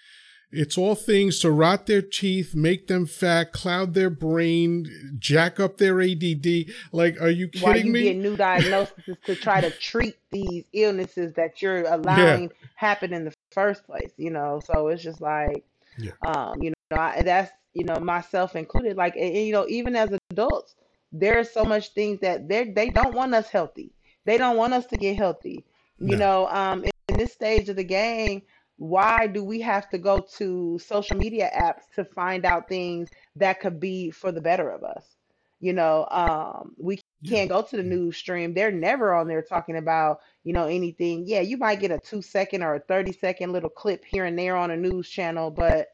[0.52, 5.76] It's all things to rot their teeth, make them fat, cloud their brain, jack up
[5.78, 6.66] their ADD.
[6.92, 8.02] Like, are you kidding Why you me?
[8.04, 12.68] get new diagnoses to try to treat these illnesses that you're allowing yeah.
[12.76, 14.12] happen in the first place.
[14.16, 15.64] You know, so it's just like,
[15.98, 16.12] yeah.
[16.24, 18.96] um, you know, I, that's you know myself included.
[18.96, 20.76] Like, and, you know, even as adults,
[21.10, 23.92] there's so much things that they they don't want us healthy.
[24.24, 25.64] They don't want us to get healthy.
[25.98, 26.18] You no.
[26.18, 28.42] know, um, in, in this stage of the game
[28.78, 33.60] why do we have to go to social media apps to find out things that
[33.60, 35.16] could be for the better of us?
[35.60, 38.52] You know um, we can't go to the news stream.
[38.52, 41.24] They're never on there talking about you know anything.
[41.26, 44.38] Yeah you might get a two second or a 30 second little clip here and
[44.38, 45.88] there on a news channel but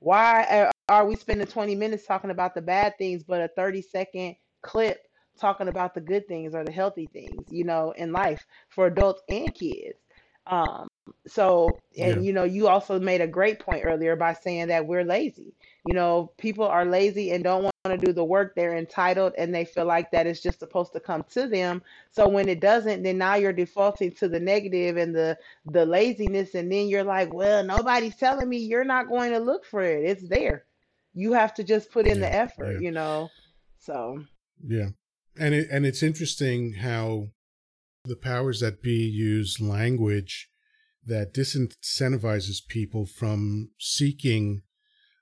[0.00, 4.36] why are we spending 20 minutes talking about the bad things but a 30 second
[4.62, 5.06] clip
[5.38, 9.22] talking about the good things or the healthy things you know in life for adults
[9.30, 9.98] and kids?
[10.46, 10.89] Um,
[11.26, 12.20] so, and yeah.
[12.20, 15.54] you know, you also made a great point earlier by saying that we're lazy.
[15.86, 18.54] You know, people are lazy and don't want to do the work.
[18.54, 21.82] They're entitled and they feel like that is just supposed to come to them.
[22.10, 26.54] So when it doesn't, then now you're defaulting to the negative and the the laziness
[26.54, 30.04] and then you're like, "Well, nobody's telling me you're not going to look for it.
[30.04, 30.64] It's there.
[31.14, 32.80] You have to just put in yeah, the effort, yeah.
[32.80, 33.30] you know."
[33.78, 34.24] So,
[34.66, 34.88] yeah.
[35.38, 37.28] And it and it's interesting how
[38.04, 40.50] the powers that be use language
[41.06, 44.62] that disincentivizes people from seeking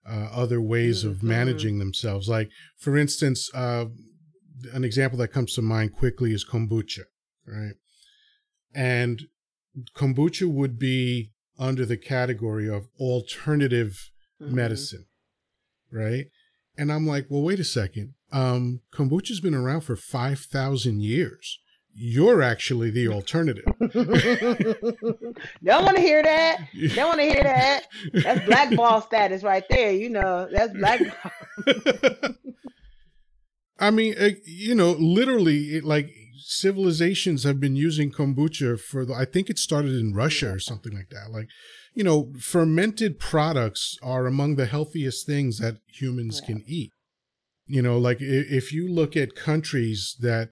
[0.08, 1.10] uh, other ways mm-hmm.
[1.10, 2.28] of managing themselves.
[2.28, 3.86] Like, for instance, uh,
[4.72, 7.04] an example that comes to mind quickly is kombucha,
[7.46, 7.74] right?
[8.74, 9.22] And
[9.94, 14.10] kombucha would be under the category of alternative
[14.40, 14.54] mm-hmm.
[14.54, 15.06] medicine,
[15.92, 16.26] right?
[16.76, 18.14] And I'm like, well, wait a second.
[18.30, 21.58] Um, kombucha's been around for 5,000 years
[22.00, 23.64] you're actually the alternative.
[25.64, 26.60] Don't want to hear that.
[26.94, 27.86] Don't want to hear that.
[28.12, 29.90] That's blackball status right there.
[29.90, 31.00] You know, that's black.
[33.80, 39.14] I mean, uh, you know, literally, it, like civilizations have been using kombucha for the.
[39.14, 41.32] I think it started in Russia or something like that.
[41.32, 41.48] Like,
[41.94, 46.46] you know, fermented products are among the healthiest things that humans yeah.
[46.46, 46.92] can eat.
[47.66, 50.50] You know, like if you look at countries that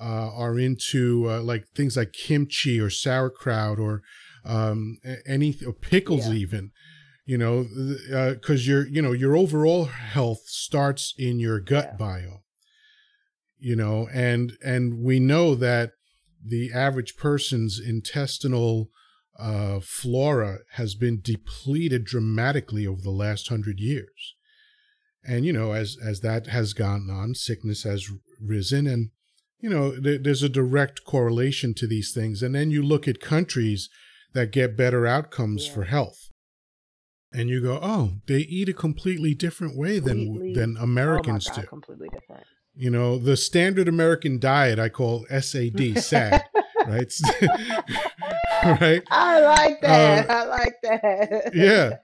[0.00, 4.02] uh, are into uh, like things like kimchi or sauerkraut or
[4.44, 6.34] um, any or pickles yeah.
[6.34, 6.70] even
[7.26, 7.66] you know
[8.34, 12.06] because uh, your you know your overall health starts in your gut yeah.
[12.06, 12.42] biome
[13.58, 15.90] you know and and we know that
[16.44, 18.88] the average person's intestinal
[19.38, 24.34] uh, flora has been depleted dramatically over the last hundred years
[25.24, 28.08] and you know as as that has gone on sickness has
[28.40, 29.10] risen and
[29.60, 32.42] you know, there's a direct correlation to these things.
[32.42, 33.88] And then you look at countries
[34.32, 35.74] that get better outcomes yeah.
[35.74, 36.30] for health.
[37.32, 40.54] And you go, oh, they eat a completely different way completely.
[40.54, 41.66] than than Americans oh God, do.
[41.66, 42.44] Completely different.
[42.74, 46.44] You know, the standard American diet I call SAD, SAD,
[46.86, 47.12] right?
[48.80, 49.02] right.
[49.10, 50.30] I like that.
[50.30, 51.50] Uh, I like that.
[51.54, 51.96] yeah,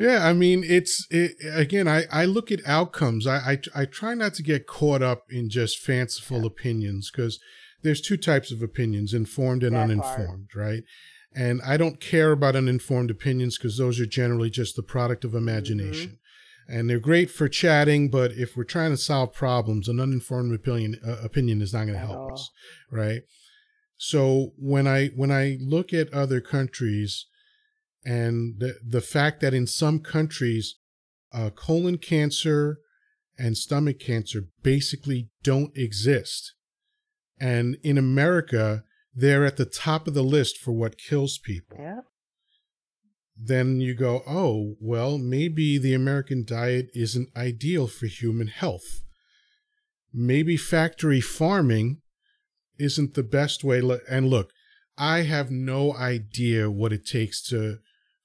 [0.00, 1.88] yeah, I mean, it's it, again.
[1.88, 3.26] I I look at outcomes.
[3.26, 3.36] I,
[3.74, 7.38] I I try not to get caught up in just fanciful opinions because
[7.82, 10.66] there's two types of opinions: informed and that uninformed, part.
[10.70, 10.82] right?
[11.34, 15.34] And I don't care about uninformed opinions because those are generally just the product of
[15.34, 16.10] imagination.
[16.10, 16.76] Mm-hmm.
[16.78, 21.00] And they're great for chatting, but if we're trying to solve problems, an uninformed opinion
[21.06, 22.50] uh, opinion is not going to help us,
[22.90, 23.22] right?
[23.96, 27.26] So when I when I look at other countries,
[28.04, 30.76] and the, the fact that in some countries,
[31.32, 32.78] uh, colon cancer
[33.38, 36.54] and stomach cancer basically don't exist.
[37.40, 38.84] And in America,
[39.14, 41.76] they're at the top of the list for what kills people.
[41.80, 42.00] Yeah.
[43.36, 49.04] Then you go, oh, well, maybe the American diet isn't ideal for human health.
[50.12, 52.00] Maybe factory farming
[52.78, 53.80] isn't the best way.
[54.10, 54.50] And look,
[54.96, 57.78] I have no idea what it takes to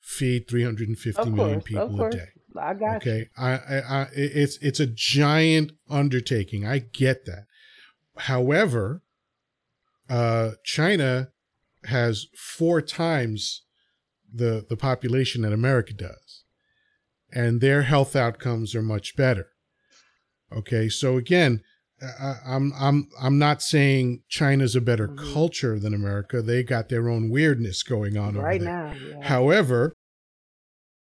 [0.04, 2.28] feed 350 of million people a day.
[2.60, 3.18] I got okay.
[3.18, 3.26] You.
[3.38, 6.68] I, I, I, it's it's a giant undertaking.
[6.68, 7.46] I get that.
[8.18, 9.02] However,
[10.10, 11.30] uh, China
[11.86, 13.64] has four times
[14.32, 16.44] the the population that America does,
[17.32, 19.48] and their health outcomes are much better.
[20.52, 21.62] Okay, so again,
[22.20, 25.34] I, I'm I'm I'm not saying China's a better mm-hmm.
[25.34, 26.42] culture than America.
[26.42, 28.94] They got their own weirdness going on right now.
[28.94, 29.28] Yeah.
[29.28, 29.94] However,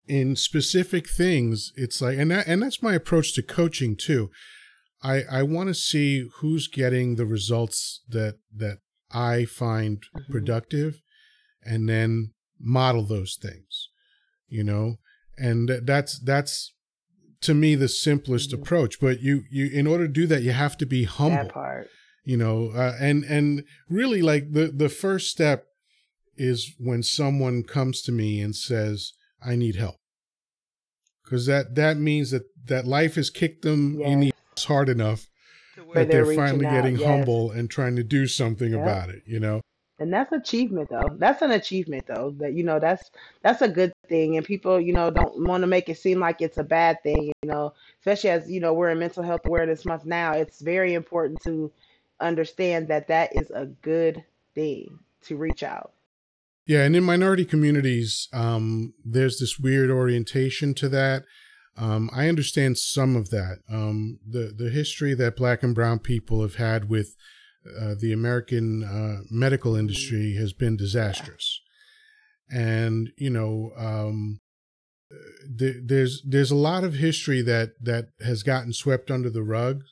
[0.06, 4.30] in specific things, it's like, and that, and that's my approach to coaching too.
[5.02, 8.78] I I want to see who's getting the results that that
[9.12, 10.32] I find mm-hmm.
[10.32, 11.00] productive,
[11.62, 13.88] and then model those things.
[14.48, 14.96] You know,
[15.38, 16.74] and that's that's
[17.40, 18.62] to me the simplest mm-hmm.
[18.62, 21.52] approach but you you in order to do that you have to be humble that
[21.52, 21.88] part
[22.24, 25.66] you know uh, and and really like the the first step
[26.36, 29.12] is when someone comes to me and says
[29.44, 29.96] i need help
[31.24, 34.08] because that that means that that life has kicked them yes.
[34.08, 35.26] in the ass hard enough
[35.94, 37.08] that they're, they're finally getting yes.
[37.08, 38.82] humble and trying to do something yep.
[38.82, 39.60] about it you know
[40.00, 41.14] and that's achievement though.
[41.18, 43.10] That's an achievement though that you know that's
[43.42, 44.36] that's a good thing.
[44.36, 47.26] And people you know don't want to make it seem like it's a bad thing
[47.42, 47.74] you know.
[48.00, 51.70] Especially as you know we're in mental health awareness month now it's very important to
[52.18, 54.24] understand that that is a good
[54.54, 55.92] thing to reach out.
[56.66, 61.24] Yeah and in minority communities um, there's this weird orientation to that.
[61.76, 63.58] Um, I understand some of that.
[63.70, 67.16] Um, the the history that black and brown people have had with
[67.66, 71.60] uh, the American uh, medical industry has been disastrous,
[72.50, 74.40] and you know, um,
[75.58, 79.82] th- there's there's a lot of history that that has gotten swept under the rug,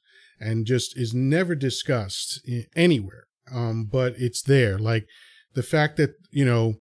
[0.40, 2.40] and just is never discussed
[2.74, 3.24] anywhere.
[3.52, 5.06] Um, but it's there, like
[5.54, 6.76] the fact that you know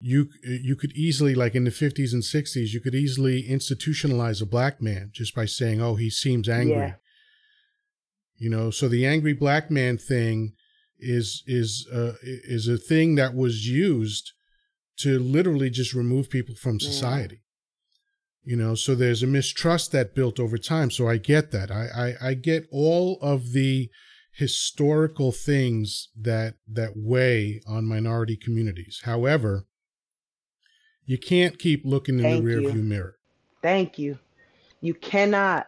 [0.00, 4.46] you you could easily like in the 50s and 60s you could easily institutionalize a
[4.46, 6.94] black man just by saying oh he seems angry yeah.
[8.40, 10.54] You know, so the angry black man thing
[10.98, 14.32] is is uh, is a thing that was used
[15.00, 17.42] to literally just remove people from society.
[18.46, 18.52] Yeah.
[18.52, 20.90] You know, so there's a mistrust that built over time.
[20.90, 21.70] So I get that.
[21.70, 23.90] I, I I get all of the
[24.32, 29.02] historical things that that weigh on minority communities.
[29.04, 29.66] However,
[31.04, 33.16] you can't keep looking in Thank the rearview mirror.
[33.60, 34.18] Thank you.
[34.80, 35.66] You cannot.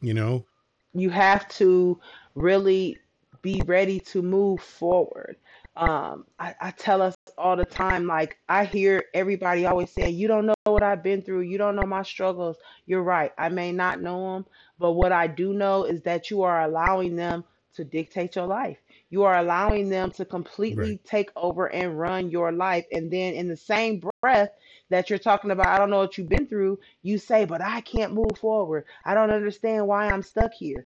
[0.00, 0.46] You know,
[0.94, 2.00] you have to
[2.34, 2.98] really
[3.42, 5.36] be ready to move forward.
[5.76, 10.28] Um, I, I tell us all the time, like I hear everybody always saying, "You
[10.28, 11.40] don't know what I've been through.
[11.40, 13.32] You don't know my struggles." You're right.
[13.38, 14.46] I may not know them,
[14.78, 18.78] but what I do know is that you are allowing them to dictate your life.
[19.10, 21.04] You are allowing them to completely right.
[21.04, 22.86] take over and run your life.
[22.92, 24.50] And then in the same breath
[24.90, 27.80] that you're talking about, I don't know what you've been through, you say, but I
[27.80, 28.84] can't move forward.
[29.04, 30.86] I don't understand why I'm stuck here.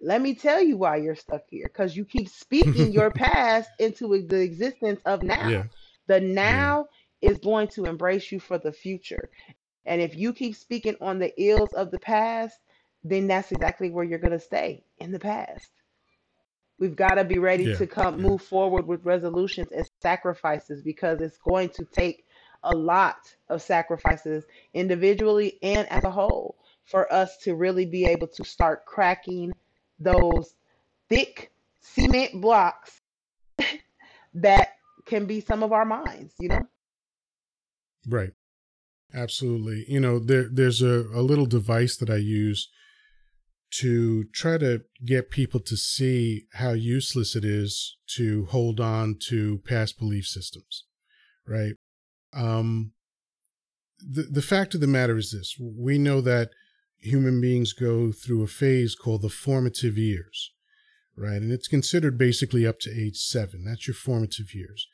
[0.00, 4.08] Let me tell you why you're stuck here because you keep speaking your past into
[4.26, 5.48] the existence of now.
[5.48, 5.64] Yeah.
[6.06, 6.86] The now
[7.20, 7.30] yeah.
[7.30, 9.28] is going to embrace you for the future.
[9.84, 12.58] And if you keep speaking on the ills of the past,
[13.02, 15.70] then that's exactly where you're going to stay in the past.
[16.78, 17.76] We've got to be ready yeah.
[17.76, 22.24] to come move forward with resolutions and sacrifices because it's going to take
[22.62, 24.44] a lot of sacrifices
[24.74, 29.52] individually and as a whole for us to really be able to start cracking
[29.98, 30.54] those
[31.08, 31.50] thick
[31.80, 33.00] cement blocks
[34.34, 36.66] that can be some of our minds, you know?
[38.06, 38.30] Right.
[39.14, 39.84] Absolutely.
[39.88, 42.68] You know, there there's a, a little device that I use
[43.70, 49.58] to try to get people to see how useless it is to hold on to
[49.66, 50.84] past belief systems.
[51.46, 51.74] Right.
[52.32, 52.92] Um
[53.98, 56.50] the the fact of the matter is this we know that
[56.98, 60.52] human beings go through a phase called the formative years,
[61.16, 61.40] right?
[61.40, 63.64] And it's considered basically up to age seven.
[63.64, 64.88] That's your formative years.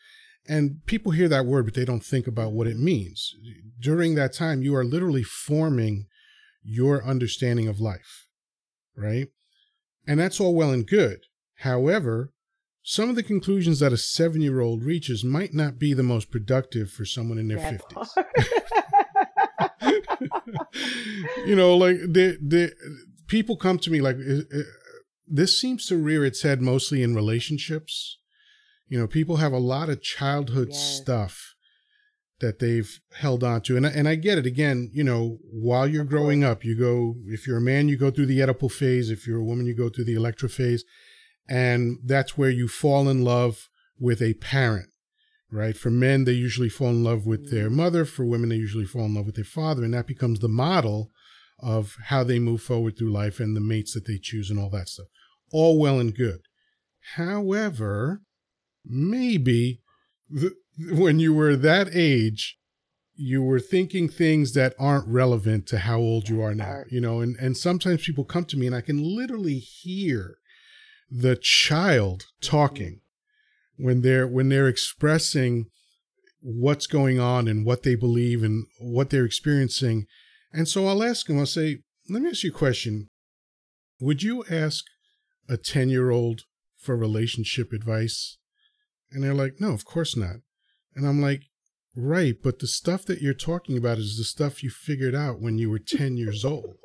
[0.47, 3.35] And people hear that word, but they don't think about what it means.
[3.81, 6.07] During that time, you are literally forming
[6.63, 8.27] your understanding of life,
[8.95, 9.29] right?
[10.07, 11.21] And that's all well and good.
[11.61, 12.34] However,
[12.87, 16.31] some of the conclusions that a seven year old reaches might not be the most
[16.31, 18.09] productive for someone in their 50s.
[21.47, 22.73] you know, like the the
[23.27, 24.63] people come to me like uh, uh,
[25.27, 28.19] this seems to rear its head mostly in relationships.
[28.87, 30.79] You know, people have a lot of childhood yes.
[30.79, 31.55] stuff
[32.41, 33.79] that they've held on to.
[33.79, 34.45] And, and I get it.
[34.45, 38.11] Again, you know, while you're growing up, you go, if you're a man, you go
[38.11, 39.11] through the Oedipal phase.
[39.11, 40.85] If you're a woman, you go through the Electra phase.
[41.49, 43.69] And that's where you fall in love
[43.99, 44.89] with a parent
[45.55, 45.77] right?
[45.77, 47.77] For men, they usually fall in love with their mm-hmm.
[47.77, 48.05] mother.
[48.05, 49.85] For women, they usually fall in love with their father.
[49.85, 51.11] And that becomes the model
[51.61, 54.71] of how they move forward through life and the mates that they choose and all
[54.71, 55.07] that stuff.
[55.53, 56.41] All well and good.
[57.15, 58.23] However,
[58.85, 59.81] maybe
[60.29, 60.53] the,
[60.91, 62.59] when you were that age,
[63.17, 67.21] you were thinking things that aren't relevant to how old you are now, you know,
[67.21, 70.39] and, and sometimes people come to me and I can literally hear
[71.11, 73.01] the child talking
[73.77, 75.67] when they're when they're expressing
[76.41, 80.07] what's going on and what they believe and what they're experiencing.
[80.53, 81.79] And so I'll ask them, I'll say,
[82.09, 83.09] let me ask you a question.
[84.01, 84.85] Would you ask
[85.49, 86.43] a 10 year old
[86.77, 88.37] for relationship advice?
[89.11, 90.37] And they're like, no, of course not.
[90.95, 91.45] And I'm like,
[91.97, 95.57] right, but the stuff that you're talking about is the stuff you figured out when
[95.57, 96.77] you were 10 years old.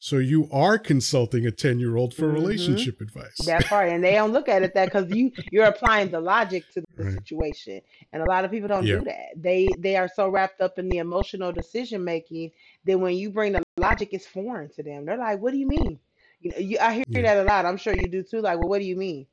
[0.00, 2.34] So you are consulting a 10 year old for mm-hmm.
[2.34, 3.34] relationship advice.
[3.44, 3.88] That's part.
[3.88, 7.04] And they don't look at it that because you you're applying the logic to the
[7.04, 7.14] right.
[7.14, 7.80] situation.
[8.12, 8.98] And a lot of people don't yeah.
[8.98, 9.30] do that.
[9.36, 12.52] They they are so wrapped up in the emotional decision making
[12.84, 15.04] that when you bring the logic, it's foreign to them.
[15.04, 15.98] They're like, what do you mean?
[16.40, 17.22] You know, you, I hear yeah.
[17.22, 17.66] that a lot.
[17.66, 18.40] I'm sure you do too.
[18.40, 19.26] Like, well, what do you mean?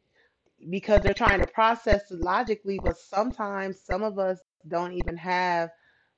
[0.72, 5.70] Because they're trying to process logically, but sometimes some of us don't even have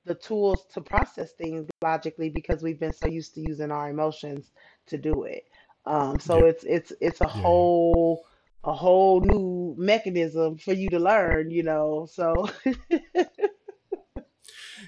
[0.07, 4.51] the tools to process things logically because we've been so used to using our emotions
[4.87, 5.43] to do it.
[5.85, 6.45] Um, so yeah.
[6.45, 7.41] it's it's it's a yeah.
[7.41, 8.25] whole
[8.63, 12.07] a whole new mechanism for you to learn, you know.
[12.11, 12.49] So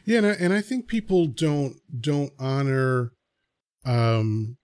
[0.06, 3.12] yeah, and I, and I think people don't don't honor
[3.86, 4.58] um,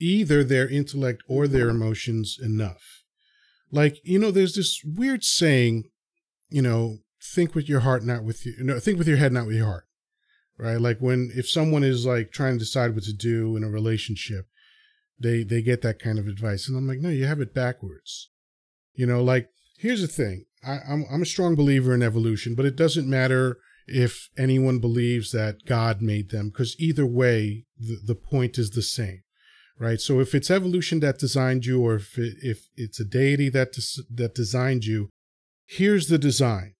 [0.00, 3.02] either their intellect or their emotions enough.
[3.72, 5.84] Like you know, there's this weird saying,
[6.50, 6.98] you know,
[7.34, 8.54] think with your heart, not with you.
[8.60, 9.86] No, think with your head, not with your heart
[10.60, 10.80] right?
[10.80, 14.46] Like when if someone is like trying to decide what to do in a relationship,
[15.18, 18.30] they they get that kind of advice, and I'm like, no, you have it backwards.
[18.94, 19.48] You know, like
[19.78, 20.44] here's the thing.
[20.66, 25.32] I, I'm I'm a strong believer in evolution, but it doesn't matter if anyone believes
[25.32, 29.22] that God made them, because either way, the, the point is the same,
[29.78, 30.00] right?
[30.00, 33.72] So if it's evolution that designed you, or if it, if it's a deity that
[33.72, 35.08] des- that designed you,
[35.66, 36.74] here's the design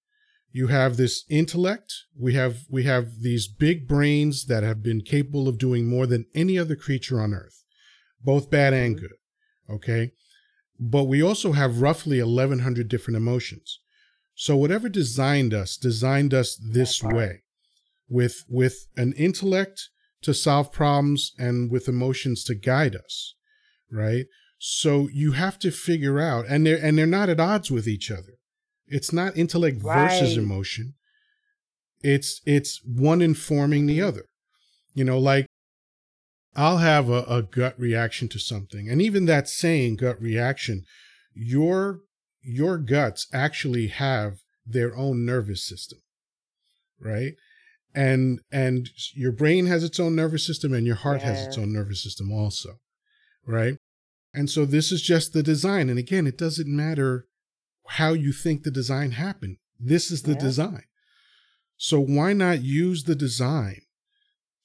[0.53, 1.93] you have this intellect.
[2.19, 6.27] We have we have these big brains that have been capable of doing more than
[6.35, 7.65] any other creature on earth
[8.23, 9.07] both bad and mm-hmm.
[9.07, 9.17] good
[9.75, 10.13] okay?
[10.79, 13.81] But we also have roughly 1100 different emotions.
[14.35, 17.43] So whatever designed us designed us this way
[18.09, 19.91] with with an intellect
[20.23, 23.35] to solve problems and with emotions to guide us
[23.91, 24.27] right?
[24.59, 28.11] So you have to figure out and they're and they're not at odds with each
[28.11, 28.39] other
[28.91, 30.11] it's not intellect right.
[30.11, 30.95] versus emotion.
[32.03, 34.25] It's it's one informing the other.
[34.95, 35.47] You know, like
[36.57, 38.89] I'll have a, a gut reaction to something.
[38.89, 40.85] And even that saying gut reaction,
[41.35, 42.01] your
[42.43, 46.01] your guts actually have their own nervous system.
[47.01, 47.35] Right?
[47.95, 51.29] And and your brain has its own nervous system and your heart yeah.
[51.33, 52.81] has its own nervous system also.
[53.47, 53.77] Right?
[54.33, 55.89] And so this is just the design.
[55.89, 57.27] And again, it doesn't matter
[57.95, 59.57] how you think the design happened.
[59.81, 60.39] This is the yeah.
[60.39, 60.85] design.
[61.77, 63.81] So why not use the design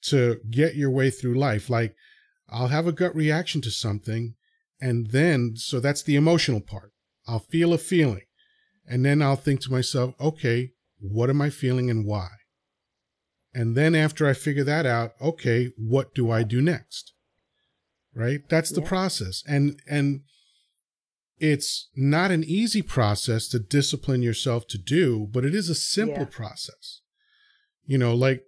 [0.03, 1.67] to get your way through life?
[1.67, 1.95] Like
[2.49, 4.35] I'll have a gut reaction to something
[4.79, 6.91] and then so that's the emotional part.
[7.27, 8.25] I'll feel a feeling
[8.87, 12.27] and then I'll think to myself, okay, what am I feeling and why?
[13.55, 17.13] And then after I figure that out, okay, what do I do next?
[18.13, 18.41] Right?
[18.49, 18.87] That's the yeah.
[18.87, 19.43] process.
[19.47, 20.21] And and
[21.37, 26.23] it's not an easy process to discipline yourself to do, but it is a simple
[26.23, 26.29] yeah.
[26.31, 27.01] process.
[27.85, 28.43] You know, like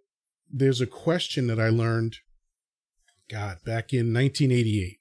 [0.52, 2.18] there's a question that I learned,
[3.30, 5.00] God, back in 1988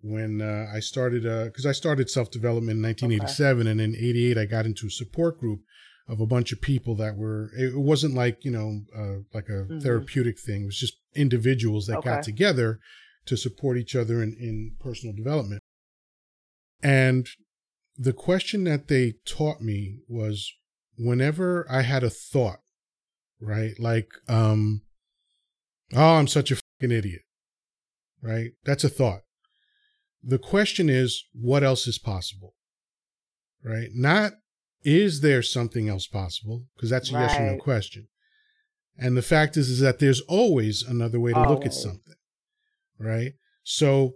[0.00, 3.70] when uh, I started, because uh, I started self development in 1987, okay.
[3.70, 5.60] and in 88 I got into a support group
[6.08, 7.50] of a bunch of people that were.
[7.56, 9.78] It wasn't like you know, uh, like a mm-hmm.
[9.80, 10.62] therapeutic thing.
[10.62, 12.10] It was just individuals that okay.
[12.10, 12.80] got together
[13.26, 15.62] to support each other in, in personal development.
[16.82, 17.28] And
[17.96, 20.52] the question that they taught me was
[20.98, 22.60] whenever I had a thought,
[23.40, 23.78] right?
[23.78, 24.82] Like, um,
[25.94, 27.22] oh, I'm such a fucking idiot,
[28.20, 28.52] right?
[28.64, 29.22] That's a thought.
[30.22, 32.54] The question is, what else is possible,
[33.64, 33.88] right?
[33.92, 34.32] Not,
[34.84, 36.66] is there something else possible?
[36.76, 37.22] Because that's a right.
[37.22, 38.08] yes or no question.
[38.98, 41.50] And the fact is, is that there's always another way to always.
[41.50, 42.14] look at something,
[42.98, 43.32] right?
[43.64, 44.14] So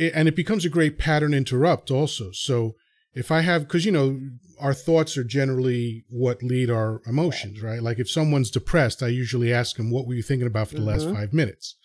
[0.00, 2.30] it, and it becomes a great pattern interrupt also.
[2.32, 2.74] So
[3.12, 4.18] if I have, because you know,
[4.58, 7.82] our thoughts are generally what lead our emotions, right?
[7.82, 10.80] Like if someone's depressed, I usually ask them, "What were you thinking about for the
[10.80, 10.88] mm-hmm.
[10.88, 11.76] last five minutes?"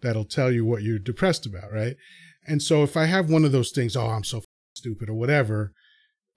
[0.00, 1.96] That'll tell you what you're depressed about, right?
[2.46, 4.42] And so if I have one of those things, oh, I'm so
[4.76, 5.72] stupid or whatever,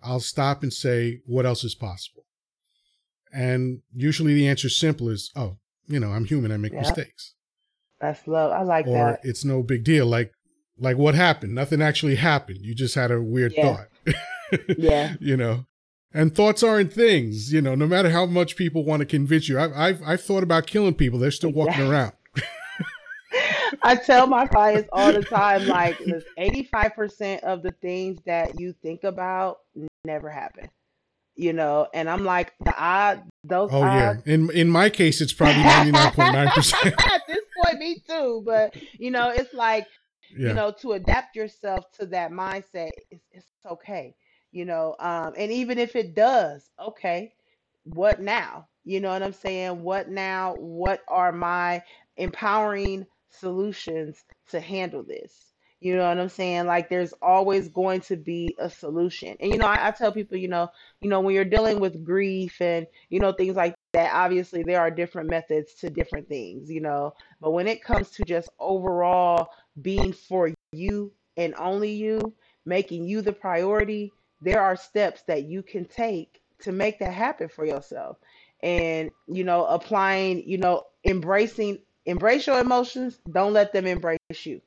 [0.01, 2.25] I'll stop and say, "What else is possible?"
[3.31, 5.57] And usually the answer is simple is, "Oh,
[5.87, 6.51] you know, I'm human.
[6.51, 7.35] I make mistakes."
[7.99, 8.51] That's love.
[8.51, 9.13] I like or that.
[9.13, 10.07] Or it's no big deal.
[10.07, 10.31] Like
[10.77, 11.53] like what happened?
[11.53, 12.59] Nothing actually happened.
[12.61, 13.63] You just had a weird yeah.
[13.63, 14.15] thought.
[14.77, 15.15] yeah.
[15.19, 15.65] You know,
[16.13, 17.53] and thoughts aren't things.
[17.53, 19.59] You know, no matter how much people want to convince you.
[19.59, 21.19] I've I've, I've thought about killing people.
[21.19, 22.13] They're still walking around.
[23.83, 25.97] I tell my clients all the time, like,
[26.37, 29.59] 85% of the things that you think about
[30.05, 30.69] never happen.
[31.35, 34.17] You know, and I'm like, the odd, those Oh yeah.
[34.25, 36.93] In in my case, it's probably ninety nine point nine percent.
[36.99, 38.43] At this point, me too.
[38.45, 39.87] But you know, it's like
[40.39, 42.91] you know to adapt yourself to that mindset.
[43.09, 44.15] It's it's okay.
[44.51, 47.33] You know, um, and even if it does, okay,
[47.83, 48.67] what now?
[48.83, 49.81] You know what I'm saying?
[49.83, 50.55] What now?
[50.55, 51.83] What are my
[52.17, 55.50] empowering solutions to handle this?
[55.81, 56.67] You know what I'm saying?
[56.67, 59.35] Like there's always going to be a solution.
[59.39, 60.69] And you know, I, I tell people, you know,
[61.01, 64.79] you know, when you're dealing with grief and you know things like that, obviously there
[64.79, 67.15] are different methods to different things, you know.
[67.41, 69.49] But when it comes to just overall
[69.81, 72.33] being for you and only you,
[72.65, 77.49] making you the priority, there are steps that you can take to make that happen
[77.49, 78.17] for yourself.
[78.61, 84.61] And you know, applying, you know, embracing embrace your emotions, don't let them embrace you.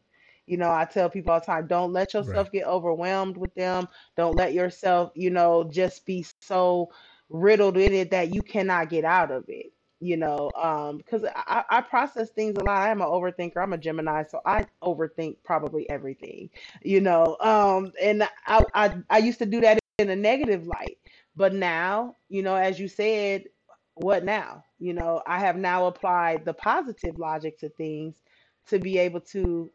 [0.47, 2.25] You know, I tell people all the time, don't let Right.
[2.25, 3.89] yourself get overwhelmed with them.
[4.17, 6.91] Don't let yourself, you know, just be so
[7.29, 9.73] riddled in it that you cannot get out of it.
[10.01, 12.89] You know, um, because I, I process things a lot.
[12.89, 13.57] I'm an overthinker.
[13.63, 16.51] I'm a Gemini, so I overthink probably everything.
[16.83, 20.99] You know, um, and I, I I used to do that in a negative light,
[21.37, 23.45] but now, you know, as you said,
[23.95, 24.65] what now?
[24.79, 28.23] You know, I have now applied the positive logic to things
[28.67, 29.71] to be able to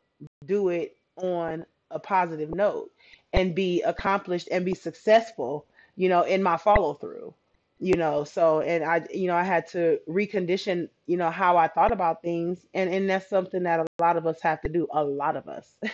[0.46, 2.92] do it on a positive note
[3.34, 5.66] and be accomplished and be successful,
[5.96, 7.34] you know, in my follow through.
[7.82, 11.70] You know, so and I, you know, I had to recondition, you know, how I
[11.70, 14.86] thought about things, and and that's something that a lot of us have to do.
[14.92, 15.76] A lot of us.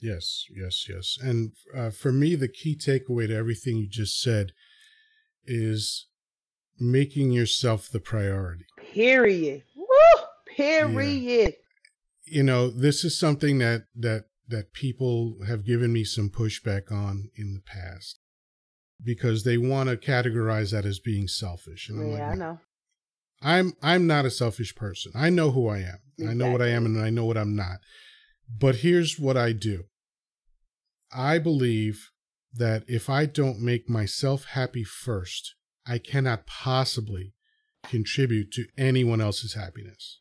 [0.00, 1.16] Yes, yes, yes.
[1.18, 4.52] And uh, for me, the key takeaway to everything you just said
[5.46, 6.08] is
[6.78, 8.66] making yourself the priority.
[8.76, 9.62] Period.
[9.74, 9.86] Woo!
[10.58, 11.63] Yeah.
[12.34, 17.30] You know, this is something that that that people have given me some pushback on
[17.36, 18.18] in the past
[19.02, 21.88] because they want to categorize that as being selfish.
[21.88, 22.58] And I'm like, Yeah, I know.
[23.40, 25.12] I'm I'm not a selfish person.
[25.14, 25.98] I know who I am.
[26.28, 27.78] I know what I am and I know what I'm not.
[28.48, 29.84] But here's what I do.
[31.12, 32.10] I believe
[32.52, 35.54] that if I don't make myself happy first,
[35.86, 37.34] I cannot possibly
[37.84, 40.20] contribute to anyone else's happiness.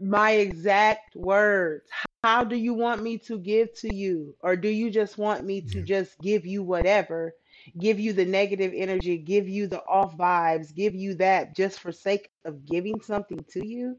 [0.00, 1.88] My exact words.
[2.22, 4.34] How do you want me to give to you?
[4.40, 7.34] Or do you just want me to yeah, just give you whatever?
[7.78, 11.92] Give you the negative energy, give you the off vibes, give you that just for
[11.92, 13.98] sake of giving something to you?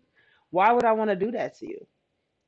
[0.52, 1.88] Why would I want to do that to you?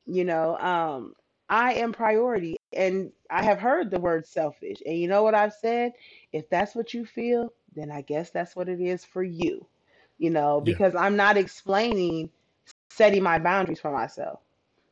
[0.05, 1.13] You know, um,
[1.49, 2.57] I am priority.
[2.73, 4.77] And I have heard the word selfish.
[4.85, 5.93] And you know what I've said?
[6.33, 9.67] If that's what you feel, then I guess that's what it is for you.
[10.17, 12.29] You know, yeah, because I'm not explaining
[12.89, 14.39] setting my boundaries for myself.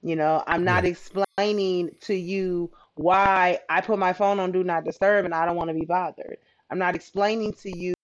[0.04, 4.64] You know, I'm not right, explaining to you why I put my phone on do
[4.64, 6.38] not disturb and I don't want to be bothered.
[6.70, 7.96] I'm not explaining to you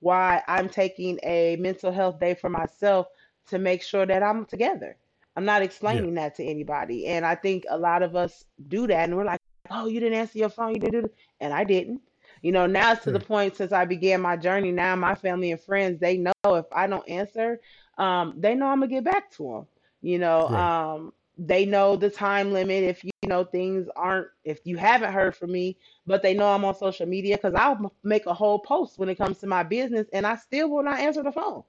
[0.00, 3.08] why I'm taking a mental health day for myself
[3.48, 4.96] to make sure that I'm together.
[5.36, 7.06] I'm not yeah, explaining that to anybody.
[7.06, 9.40] And I think a lot of us do that and we're like,
[9.70, 11.14] oh, you didn't answer your phone, you did it.
[11.40, 12.00] And I didn't.
[12.46, 15.50] You know, now it's to the point since I began my journey, now my family
[15.50, 17.60] and friends, they know if I don't answer,
[17.98, 19.66] um, they know I'm gonna get back to them.
[20.00, 20.94] You know, right.
[20.94, 25.34] um, they know the time limit if you know things aren't if you haven't heard
[25.34, 25.76] from me
[26.06, 29.16] but they know i'm on social media because i'll make a whole post when it
[29.16, 31.62] comes to my business and i still will not answer the phone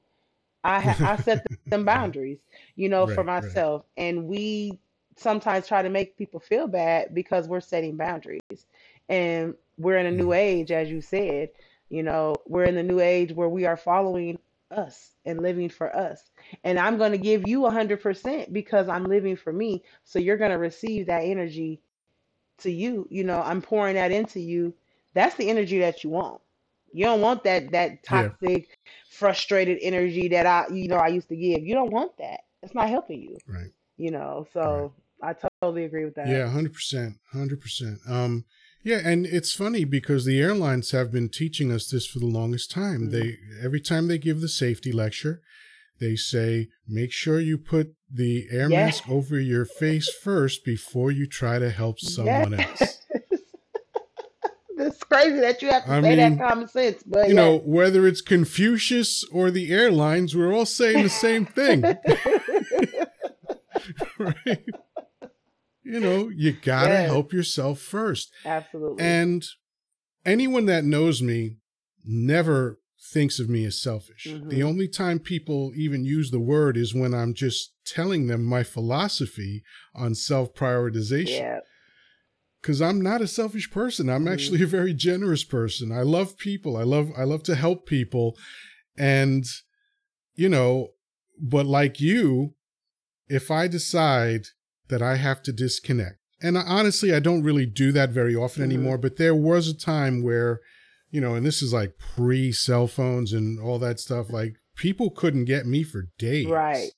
[0.64, 2.40] i ha- i set them boundaries
[2.78, 3.44] you know for right, right.
[3.44, 4.80] myself and we
[5.18, 8.68] sometimes try to make people feel bad because we're setting boundaries
[9.10, 11.50] and we're in a new age as you said
[11.90, 14.38] you know we're in the new age where we are following
[14.72, 16.32] us and living for us.
[16.64, 19.84] And i'm going to give you 100% because i'm living for me.
[20.04, 21.82] So you're going to receive that energy
[22.60, 23.08] to you.
[23.10, 24.74] You know i'm pouring that into you.
[25.14, 26.42] That's the energy that you want.
[26.94, 28.78] You don't want that that yeah, toxic
[29.10, 31.64] frustrated energy that i you know i used to give.
[31.64, 32.42] You don't want that.
[32.64, 34.48] It's not helping you right, you know.
[34.54, 34.54] Right.
[34.54, 36.28] so i totally agree with that.
[36.28, 38.00] Yeah, hundred percent, hundred percent.
[38.08, 38.46] Um,
[38.88, 42.72] yeah, and it's funny because the airlines have been teaching us this for the longest
[42.72, 43.02] time.
[43.02, 45.42] mm, They every time they give the safety lecture,
[46.00, 51.12] they say make sure you put the air yeah mask over your face first before
[51.12, 53.06] you try to help yes someone else.
[54.78, 57.58] it's crazy that you have to I say that mean, common sense but you know,
[57.58, 61.84] whether it's Confucius or the airlines, we're all saying the same thing,
[64.18, 64.64] right?
[65.88, 68.32] You know, you gotta yes help yourself first.
[68.46, 69.46] absolutely And
[70.26, 71.58] anyone that knows me
[72.06, 72.80] never
[73.14, 74.28] thinks of me as selfish.
[74.28, 74.50] Mhm.
[74.50, 78.64] The only time people even use the word is when I'm just telling them my
[78.64, 79.64] philosophy
[79.96, 81.40] on self prioritization.
[81.40, 81.60] Yeah.
[82.62, 84.10] Because I'm not a selfish person.
[84.10, 84.34] I'm Mhm.
[84.34, 85.92] actually a very generous person.
[85.92, 86.76] I love people.
[86.76, 88.38] I love I love to help people.
[88.98, 89.46] And
[90.36, 90.90] you know,
[91.40, 92.56] but like you,
[93.30, 94.48] if I decide
[94.90, 98.66] that I have to disconnect, and honestly, I don't really do that very often Mhm.
[98.66, 100.60] anymore, but there was a time where,
[101.12, 105.10] you know, and this is like pre cell phones and all that stuff, like people
[105.10, 106.46] couldn't get me for days.
[106.48, 106.92] Right.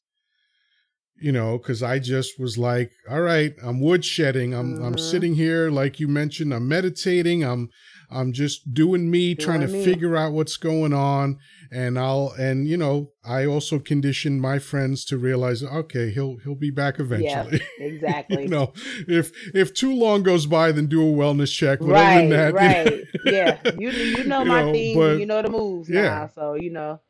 [1.21, 4.57] You know, because I just was like, all right, I'm woodshedding.
[4.57, 4.99] I'm I'm Mhm.
[4.99, 7.43] sitting here, like you mentioned, I'm meditating.
[7.43, 7.69] I'm
[8.09, 9.83] I'm just doing me, trying to me.
[9.83, 11.37] figure out what's going on.
[11.71, 16.55] And I'll and you know, I also conditioned my friends to realize, okay, he'll he'll
[16.55, 17.61] be back eventually.
[17.79, 18.43] Yeah, Exactly.
[18.43, 18.73] you know,
[19.07, 21.79] if if too long goes by, then do a wellness check.
[21.79, 22.17] But other right.
[22.21, 23.03] than that, right.
[23.25, 23.59] yeah.
[23.77, 24.97] You you know You my know, thing.
[24.97, 26.01] but- you know the moves Yeah.
[26.03, 26.27] now.
[26.33, 27.01] So you know,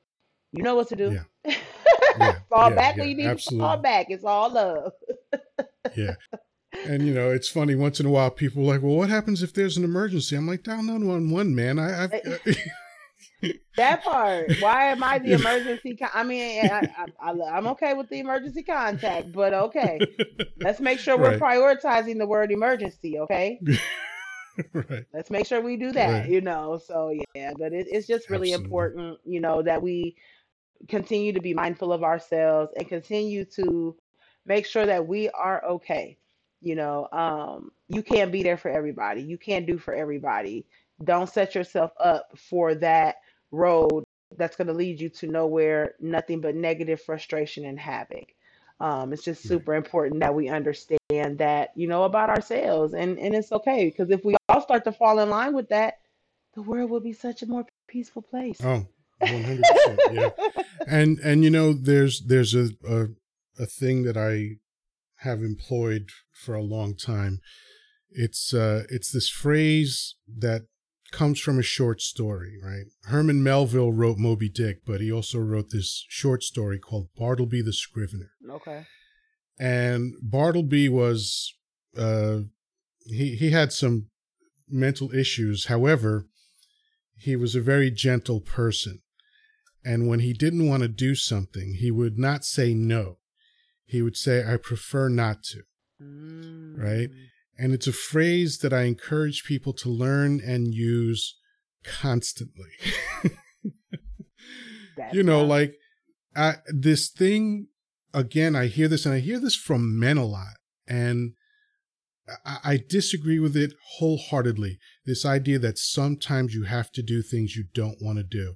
[0.52, 1.18] you know what to do.
[1.48, 4.08] Yeah, fall yeah, back yeah, when you need to fall back.
[4.10, 4.92] It's all love.
[5.96, 6.16] yeah.
[6.86, 7.76] And you know, it's funny.
[7.76, 10.46] Once in a while, people are like, "Well, what happens if there's an emergency?" I'm
[10.48, 11.80] like, "Down nine one one, man.
[11.80, 12.12] I, I've
[13.78, 14.52] That part.
[14.60, 15.96] Why am I the emergency?
[15.96, 20.00] Con- I mean, I, I'm okay with the emergency contact, but okay.
[20.60, 23.20] Let's make sure we're prioritizing the word emergency.
[23.20, 23.62] Okay.
[24.74, 26.22] right, Let's make sure we do that.
[26.22, 26.30] Right.
[26.30, 26.80] You know.
[26.84, 28.66] So yeah, but it, it's just really Absolutely.
[28.66, 30.16] important, you know, that we
[30.88, 33.96] continue to be mindful of ourselves and continue to
[34.46, 36.18] make sure that we are okay.
[36.62, 39.22] You know, um, you can't be there for everybody.
[39.22, 40.66] You can't do for everybody.
[41.02, 43.16] Don't set yourself up for that
[43.52, 44.04] road
[44.38, 48.34] that's going to lead you to nowhere, nothing but negative frustration and havoc.
[48.80, 51.00] Um, it's just super important that we understand
[51.40, 54.94] that, you know, about ourselves, and and it's okay because if we all start to
[54.94, 55.96] fall in line with that,
[56.56, 58.58] the world will be such a more peaceful place.
[58.64, 58.86] oh,
[59.20, 60.30] one hundred percent, yeah.
[60.88, 63.08] And and you know, there's there's a, a
[63.60, 64.60] a thing that I
[65.18, 67.40] have employed for a long time.
[68.10, 70.62] It's uh, it's this phrase that
[71.12, 72.86] comes from a short story, right?
[73.06, 77.74] Herman Melville wrote Moby Dick, but he also wrote this short story called Bartleby the
[77.74, 78.32] Scrivener.
[78.50, 78.86] Okay.
[79.60, 81.54] and Bartleby was
[81.98, 82.40] uh,
[83.06, 84.10] he he had some
[84.70, 85.66] mental issues.
[85.66, 86.26] However,
[87.18, 89.02] he was a very gentle person,
[89.84, 93.18] and when he didn't want to do something, he would not say no.
[93.86, 95.64] He would say, "I prefer not to."
[96.78, 97.10] Right.
[97.60, 101.38] And it's a phrase that I encourage people to learn and use
[101.84, 102.70] constantly.
[105.12, 105.76] you know, like
[106.36, 107.68] I, this thing
[108.14, 108.56] again.
[108.56, 110.56] I hear this, and I hear this from men a lot,
[110.88, 111.34] and
[112.46, 114.80] I, I disagree with it wholeheartedly.
[115.06, 118.56] This idea that sometimes you have to do things you don't want to do.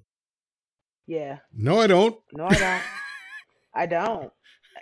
[1.08, 1.39] yeah.
[1.54, 2.18] No, I don't.
[2.34, 2.84] No, I don't.
[3.76, 4.32] I don't.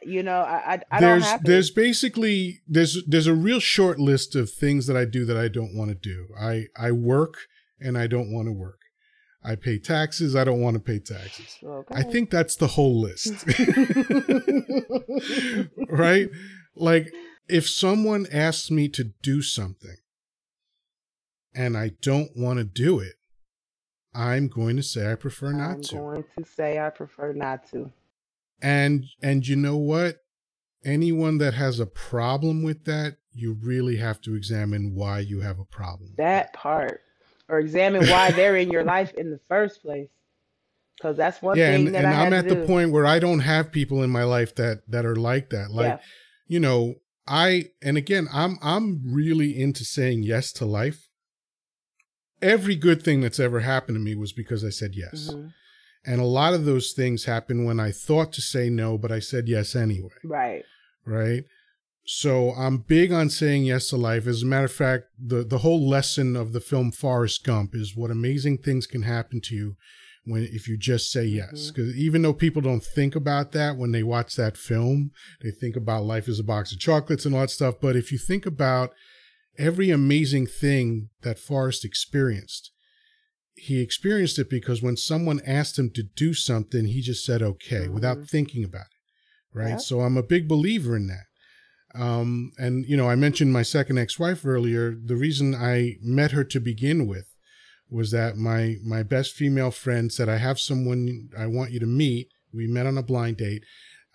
[0.04, 1.52] You know, I I, I don't there's have to.
[1.52, 5.48] there's basically there's there's a real short list of things that I do that I
[5.48, 6.28] don't want to do.
[6.40, 7.36] I I work
[7.80, 8.80] and I don't want to work.
[9.44, 10.36] I pay taxes.
[10.36, 11.58] I don't want to pay taxes.
[11.64, 11.96] okay.
[11.96, 13.44] I think that's the whole list.
[15.90, 16.30] right?
[16.76, 17.12] Like
[17.48, 19.98] if someone asks me to do something
[21.56, 23.16] and I don't want to do it,
[24.14, 25.74] I'm going to say I prefer not to.
[25.76, 25.96] I'm to.
[25.98, 27.92] going to say I prefer not to.
[28.62, 30.18] And and you know what?
[30.84, 35.60] Anyone that has a problem with that, you really have to examine why you have
[35.60, 36.14] a problem.
[36.18, 37.02] That part,
[37.48, 40.10] or examine why they're in your life in the first place.
[40.98, 42.66] Because that's one yeah, thing and, that and I I'm had at the do.
[42.68, 45.72] point where I don't have people in my life that that are like that.
[45.72, 46.00] Like yeah.
[46.48, 46.96] you know
[47.28, 51.08] i and again i'm i'm really into saying yes to life
[52.42, 55.54] every good thing that's ever happened to me was because i said yes Mhm.
[56.06, 59.20] And a lot of those things happened when i thought to say no but i
[59.20, 60.10] said yes anyway.
[60.24, 60.64] Right.
[61.06, 61.44] right?
[62.04, 64.28] So i'm big on saying yes to life.
[64.28, 67.96] As a matter of fact the the whole lesson of the film forrest gump is
[67.96, 69.76] what amazing things can happen to you
[70.26, 71.54] when if you just say yes.
[71.54, 71.68] Mm-hmm.
[71.70, 75.76] Because even though people don't think about that when they watch that film they think
[75.76, 77.76] about life as a box of chocolates and all that stuff.
[77.80, 78.92] But if you think about
[79.58, 82.71] every amazing thing that forrest experienced
[83.56, 87.88] he experienced it because when someone asked him to do something he just said okay
[87.88, 88.30] without Mhm.
[88.30, 89.78] thinking about it right Yeah.
[89.78, 91.26] so i'm a big believer in that
[91.94, 96.44] um, and you know i mentioned my second ex-wife earlier the reason i met her
[96.46, 97.28] to begin with
[97.90, 101.86] was that my my best female friend said i have someone i want you to
[101.86, 103.64] meet we met on a blind date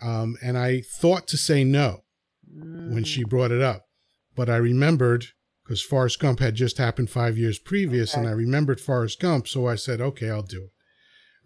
[0.00, 2.02] um, and i thought to say no
[2.48, 3.06] when Mm.
[3.06, 3.82] she brought it up
[4.34, 5.26] but i remembered
[5.66, 9.66] because forrest gump had just happened five years previous and i remembered forrest gump so
[9.66, 10.70] i said okay i'll do it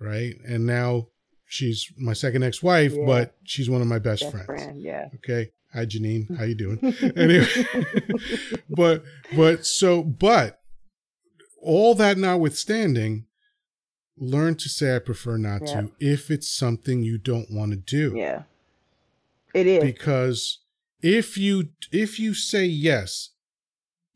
[0.02, 0.34] right?
[0.48, 1.08] And now
[1.46, 3.04] she's my second ex-wife, Yeah.
[3.04, 4.46] but she's one of my best, Best friends.
[4.46, 5.08] friend, yeah.
[5.16, 5.50] Okay.
[5.74, 6.34] Hi Janine.
[6.38, 6.78] How you doing?
[7.16, 7.46] anyway.
[8.70, 9.04] but
[9.36, 10.58] but so but
[11.60, 13.26] all that notwithstanding,
[14.16, 15.82] learn to say I prefer not Yeah.
[15.82, 18.16] to if it's something you don't want to do.
[18.16, 18.44] Yeah.
[19.52, 19.84] It is.
[19.84, 20.60] Because
[21.02, 23.30] if you if you say yes,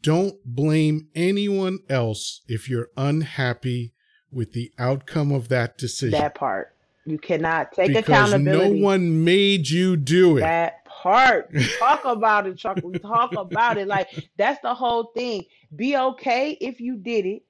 [0.04, 3.94] don't blame anyone else if you're unhappy
[4.30, 6.20] with the outcome of that decision.
[6.20, 6.76] that part.
[7.06, 8.80] You cannot take because accountability.
[8.80, 10.40] no one made you do it.
[10.40, 11.50] that part.
[11.78, 12.78] Talk about it, Chuck.
[12.82, 13.88] We talk about it.
[13.88, 15.44] Like that's the whole thing.
[15.74, 17.42] Be okay if you did it,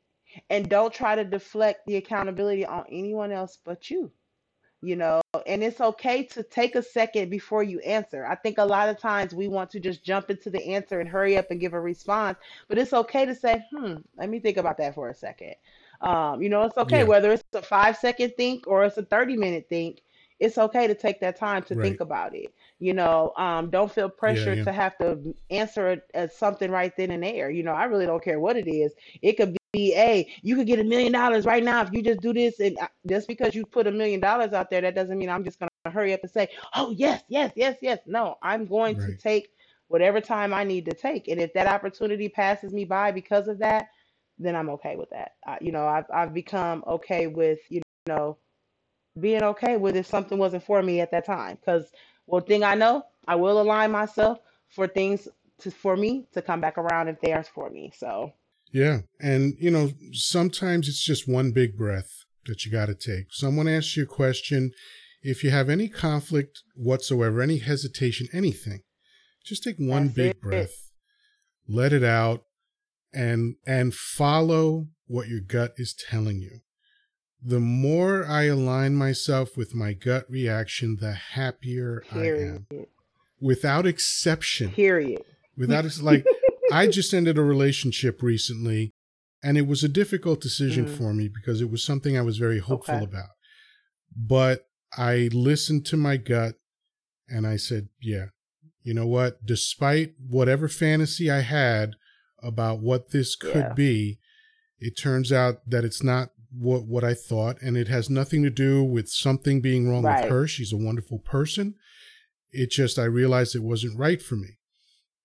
[0.50, 4.11] and don't try to deflect the accountability on anyone else but you.
[4.85, 8.26] You know, and it's okay to take a second before you answer.
[8.26, 11.09] I think a lot of times we want to just jump into the answer and
[11.09, 14.59] hurry up and give a response, but it's okay to say, "Hmm, let me think
[14.59, 15.55] about that for a second.
[16.03, 17.05] Um, you know, it's okay Yeah.
[17.05, 20.03] whether it's a five second think or it's a 30 minute think.
[20.41, 21.82] It's okay to take that time to Right.
[21.82, 22.53] think about it.
[22.78, 24.64] You know, um, don't feel pressured yeah.
[24.64, 27.51] to have to answer it as something right then and there.
[27.51, 28.95] You know, I really don't care what it is.
[29.22, 32.20] It could be, hey, you could get a million dollars right now if you just
[32.20, 32.61] do this.
[32.61, 35.45] And uh, just because you put a million dollars out there, that doesn't mean I'm
[35.45, 38.01] just going to hurry up and say, oh, yes, yes, yes, yes.
[38.07, 39.51] No, I'm going to take
[39.89, 41.29] whatever time I need to take.
[41.29, 43.89] And if that opportunity passes me by because of that,
[44.39, 45.33] then I'm okay with that.
[45.47, 48.39] I, you know, I've, I've become okay with, you know,
[49.20, 51.57] being okay with if something wasn't for me at that time.
[51.61, 51.93] Because
[52.27, 55.29] one thing I know, I will align myself for things
[55.61, 57.93] to for me to come back around if they are for me.
[57.97, 58.33] So
[58.75, 59.03] Yeah.
[59.20, 62.11] And, you know, sometimes it's just one big breath
[62.47, 63.27] that you got to take.
[63.31, 64.72] Someone asks you a question.
[65.22, 68.81] If you have any conflict whatsoever, any hesitation, anything,
[69.45, 70.41] just take one That's big it.
[70.43, 70.91] breath,
[71.68, 72.43] let it out,
[73.14, 76.59] and and follow what your gut is telling you.
[77.41, 82.66] The more I align myself with my gut reaction, the happier I am.
[83.41, 85.22] Without exception Period.
[85.57, 86.27] without it's like
[86.72, 88.90] I just ended a relationship recently
[89.42, 90.96] and it was a difficult decision Mhm.
[90.96, 93.04] for me because it was something I was very hopeful Okay.
[93.04, 93.28] about.
[94.16, 96.54] But I listened to my gut
[97.28, 98.26] and I said, yeah,
[98.82, 99.44] you know what?
[99.44, 101.96] Despite whatever fantasy I had
[102.42, 103.72] about what this could Yeah.
[103.74, 104.18] be,
[104.78, 108.50] it turns out that it's not what what I thought and it has nothing to
[108.50, 110.22] do with something being wrong Right.
[110.22, 110.46] with her.
[110.46, 111.74] She's a wonderful person.
[112.52, 114.58] It just I realized it wasn't right for me.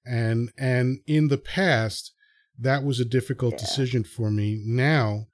[0.05, 2.13] And and in the past
[2.57, 3.59] that was a difficult Yeah.
[3.59, 4.61] decision for me.
[4.65, 5.27] Now,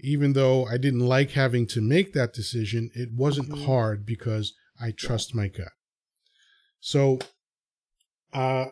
[0.00, 3.64] even though I didn't like having to make that decision, it wasn't Mhm.
[3.66, 5.72] hard because I trust my gut.
[6.80, 7.18] So
[8.32, 8.66] uh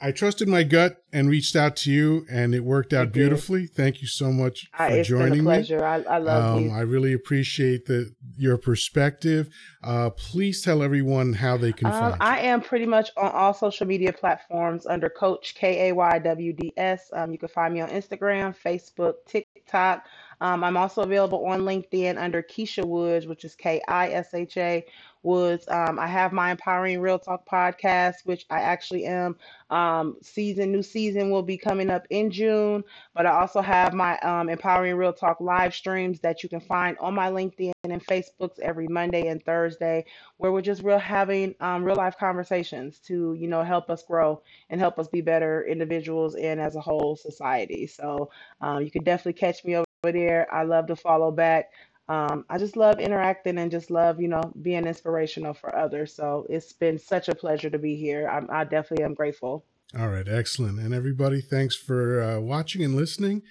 [0.00, 3.66] I trusted my gut and reached out to you and it worked out beautifully.
[3.66, 5.44] Thank you so much I, for it's been a joining me.
[5.44, 5.82] pleasure.
[5.84, 6.70] I, I love Um, you.
[6.72, 9.48] I really appreciate the your perspective.
[9.82, 12.18] Uh, please tell everyone how they can Um, find you.
[12.20, 16.52] I am pretty much on all social media platforms under Coach K A Y W
[16.52, 17.10] D S.
[17.14, 20.04] Um, you can find me on Instagram, Facebook, TikTok.
[20.42, 24.58] Um, I'm also available on LinkedIn under Kisha Woods, which is K I S H
[24.58, 24.84] A
[25.26, 25.68] Woods.
[25.68, 29.36] Um, I have my Empowering Real Talk podcast, which I actually am.
[29.70, 34.18] Um, season new season will be coming up in June, but I also have my
[34.20, 38.58] um, Empowering Real Talk live streams that you can find on my LinkedIn and Facebooks
[38.60, 40.04] every Monday and Thursday
[40.38, 44.42] where we're just real having um, real life conversations to you know help us grow
[44.70, 49.04] and help us be better individuals and as a whole society so um, you can
[49.04, 51.70] definitely catch me over there i love to follow back
[52.08, 56.46] um, i just love interacting and just love you know being inspirational for others so
[56.48, 59.64] it's been such a pleasure to be here I'm, i definitely am grateful
[59.96, 60.80] All right, excellent.
[60.80, 63.42] And everybody, thanks for uh, watching and listening.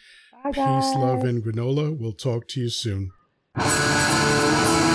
[0.43, 1.97] Bye, Peace, love, and granola.
[1.97, 3.11] We'll talk to you soon.